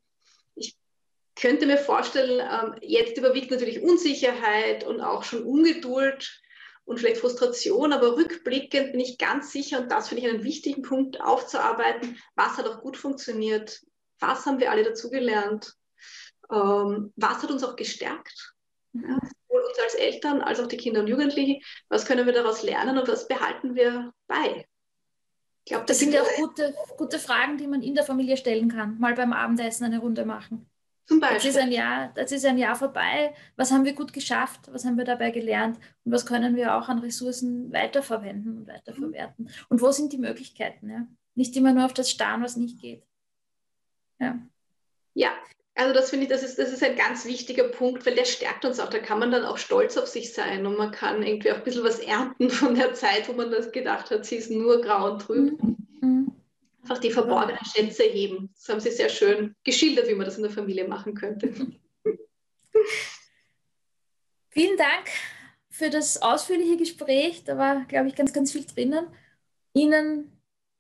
Ich 0.55 0.77
könnte 1.37 1.64
mir 1.64 1.79
vorstellen, 1.79 2.40
ähm, 2.40 2.75
jetzt 2.83 3.16
überwiegt 3.16 3.51
natürlich 3.51 3.81
Unsicherheit 3.81 4.87
und 4.87 5.01
auch 5.01 5.22
schon 5.22 5.44
Ungeduld 5.44 6.42
und 6.84 6.98
vielleicht 6.98 7.20
Frustration, 7.20 7.92
aber 7.92 8.16
rückblickend 8.16 8.92
bin 8.92 9.00
ich 9.00 9.18
ganz 9.18 9.52
sicher, 9.52 9.80
und 9.80 9.90
das 9.90 10.08
finde 10.08 10.24
ich 10.24 10.28
einen 10.28 10.44
wichtigen 10.44 10.82
Punkt 10.82 11.20
aufzuarbeiten, 11.20 12.18
was 12.34 12.56
hat 12.56 12.66
auch 12.66 12.80
gut 12.80 12.96
funktioniert, 12.96 13.80
was 14.18 14.46
haben 14.46 14.58
wir 14.58 14.70
alle 14.70 14.84
dazugelernt, 14.84 15.74
ähm, 16.50 17.12
was 17.16 17.42
hat 17.42 17.50
uns 17.50 17.64
auch 17.64 17.76
gestärkt, 17.76 18.54
ja, 18.94 19.18
sowohl 19.48 19.62
uns 19.62 19.78
als 19.78 19.94
Eltern 19.94 20.42
als 20.42 20.60
auch 20.60 20.66
die 20.66 20.76
Kinder 20.76 21.00
und 21.00 21.08
Jugendlichen, 21.08 21.62
was 21.88 22.04
können 22.04 22.26
wir 22.26 22.32
daraus 22.32 22.62
lernen 22.62 22.98
und 22.98 23.08
was 23.08 23.28
behalten 23.28 23.74
wir 23.74 24.12
bei. 24.26 24.66
Ich 25.64 25.70
glaube, 25.70 25.86
das, 25.86 25.98
das 25.98 26.00
sind 26.00 26.12
ja 26.12 26.22
auch 26.22 26.36
gute, 26.36 26.74
gute 26.98 27.18
Fragen, 27.20 27.56
die 27.56 27.68
man 27.68 27.82
in 27.82 27.94
der 27.94 28.04
Familie 28.04 28.36
stellen 28.36 28.68
kann. 28.68 28.98
Mal 28.98 29.14
beim 29.14 29.32
Abendessen 29.32 29.84
eine 29.84 30.00
Runde 30.00 30.24
machen. 30.24 30.68
Zum 31.06 31.20
Beispiel. 31.20 31.36
Das 31.36 31.44
ist, 31.44 31.58
ein 31.58 31.72
Jahr, 31.72 32.12
das 32.14 32.32
ist 32.32 32.44
ein 32.44 32.58
Jahr 32.58 32.76
vorbei. 32.76 33.34
Was 33.56 33.72
haben 33.72 33.84
wir 33.84 33.92
gut 33.92 34.12
geschafft? 34.12 34.60
Was 34.72 34.84
haben 34.84 34.96
wir 34.96 35.04
dabei 35.04 35.30
gelernt? 35.30 35.78
Und 36.04 36.12
was 36.12 36.26
können 36.26 36.54
wir 36.54 36.76
auch 36.76 36.88
an 36.88 37.00
Ressourcen 37.00 37.72
weiterverwenden 37.72 38.58
und 38.58 38.66
weiterverwerten? 38.68 39.50
Und 39.68 39.80
wo 39.80 39.90
sind 39.90 40.12
die 40.12 40.18
Möglichkeiten? 40.18 40.88
Ja? 40.88 41.06
Nicht 41.34 41.56
immer 41.56 41.72
nur 41.72 41.84
auf 41.84 41.94
das 41.94 42.10
starren, 42.10 42.42
was 42.42 42.56
nicht 42.56 42.80
geht. 42.80 43.04
Ja, 44.20 44.38
ja 45.14 45.32
also 45.74 45.94
das 45.94 46.10
finde 46.10 46.26
ich, 46.26 46.30
das 46.30 46.42
ist, 46.42 46.58
das 46.58 46.70
ist 46.70 46.82
ein 46.82 46.96
ganz 46.96 47.24
wichtiger 47.24 47.64
Punkt, 47.64 48.04
weil 48.04 48.14
der 48.14 48.26
stärkt 48.26 48.64
uns 48.64 48.78
auch. 48.78 48.90
Da 48.90 48.98
kann 48.98 49.18
man 49.18 49.30
dann 49.30 49.44
auch 49.44 49.56
stolz 49.56 49.96
auf 49.96 50.06
sich 50.06 50.34
sein 50.34 50.66
und 50.66 50.76
man 50.76 50.90
kann 50.90 51.22
irgendwie 51.22 51.50
auch 51.50 51.56
ein 51.56 51.64
bisschen 51.64 51.84
was 51.84 51.98
ernten 51.98 52.50
von 52.50 52.74
der 52.74 52.94
Zeit, 52.94 53.28
wo 53.28 53.32
man 53.32 53.50
das 53.50 53.72
gedacht 53.72 54.10
hat, 54.10 54.26
sie 54.26 54.36
ist 54.36 54.50
nur 54.50 54.82
grau 54.82 55.12
und 55.12 55.22
trüb. 55.22 55.62
Mhm. 56.00 56.32
Einfach 56.82 56.98
die 56.98 57.10
verborgenen 57.10 57.64
Schätze 57.64 58.02
heben. 58.04 58.50
Das 58.54 58.68
haben 58.68 58.80
Sie 58.80 58.90
sehr 58.90 59.08
schön 59.08 59.54
geschildert, 59.64 60.08
wie 60.08 60.14
man 60.14 60.26
das 60.26 60.36
in 60.36 60.42
der 60.42 60.52
Familie 60.52 60.86
machen 60.86 61.14
könnte. 61.14 61.52
Vielen 64.50 64.76
Dank 64.76 65.08
für 65.70 65.88
das 65.88 66.20
ausführliche 66.20 66.76
Gespräch. 66.76 67.44
Da 67.44 67.56
war, 67.56 67.84
glaube 67.86 68.08
ich, 68.08 68.14
ganz, 68.14 68.32
ganz 68.32 68.52
viel 68.52 68.66
drinnen. 68.66 69.06
Ihnen 69.72 70.32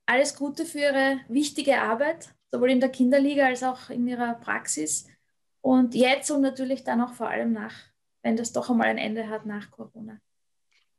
alles 0.04 0.36
Gute 0.36 0.66
für 0.66 0.80
Ihre 0.80 1.20
wichtige 1.28 1.80
Arbeit, 1.80 2.34
sowohl 2.50 2.70
in 2.70 2.80
der 2.80 2.90
Kinderliga 2.90 3.46
als 3.46 3.62
auch 3.62 3.88
in 3.88 4.06
Ihrer 4.06 4.34
Praxis. 4.34 5.06
Und 5.62 5.94
jetzt 5.94 6.30
und 6.30 6.42
natürlich 6.42 6.84
dann 6.84 7.00
auch 7.00 7.14
vor 7.14 7.28
allem 7.28 7.52
nach, 7.52 7.74
wenn 8.22 8.36
das 8.36 8.52
doch 8.52 8.68
einmal 8.68 8.88
ein 8.88 8.98
Ende 8.98 9.28
hat 9.28 9.46
nach 9.46 9.70
Corona. 9.70 10.20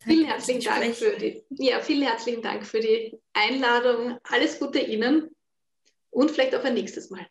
Vielen 0.05 0.25
herzlichen 0.25 0.63
Dank 0.63 0.95
für 0.95 1.17
die, 1.17 1.43
ja, 1.49 1.79
vielen 1.79 2.03
herzlichen 2.03 2.41
Dank 2.41 2.65
für 2.65 2.79
die 2.79 3.17
Einladung. 3.33 4.17
Alles 4.23 4.59
Gute 4.59 4.79
Ihnen 4.79 5.35
und 6.09 6.31
vielleicht 6.31 6.55
auch 6.55 6.63
ein 6.63 6.73
nächstes 6.73 7.09
Mal. 7.09 7.25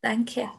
Danke. 0.00 0.50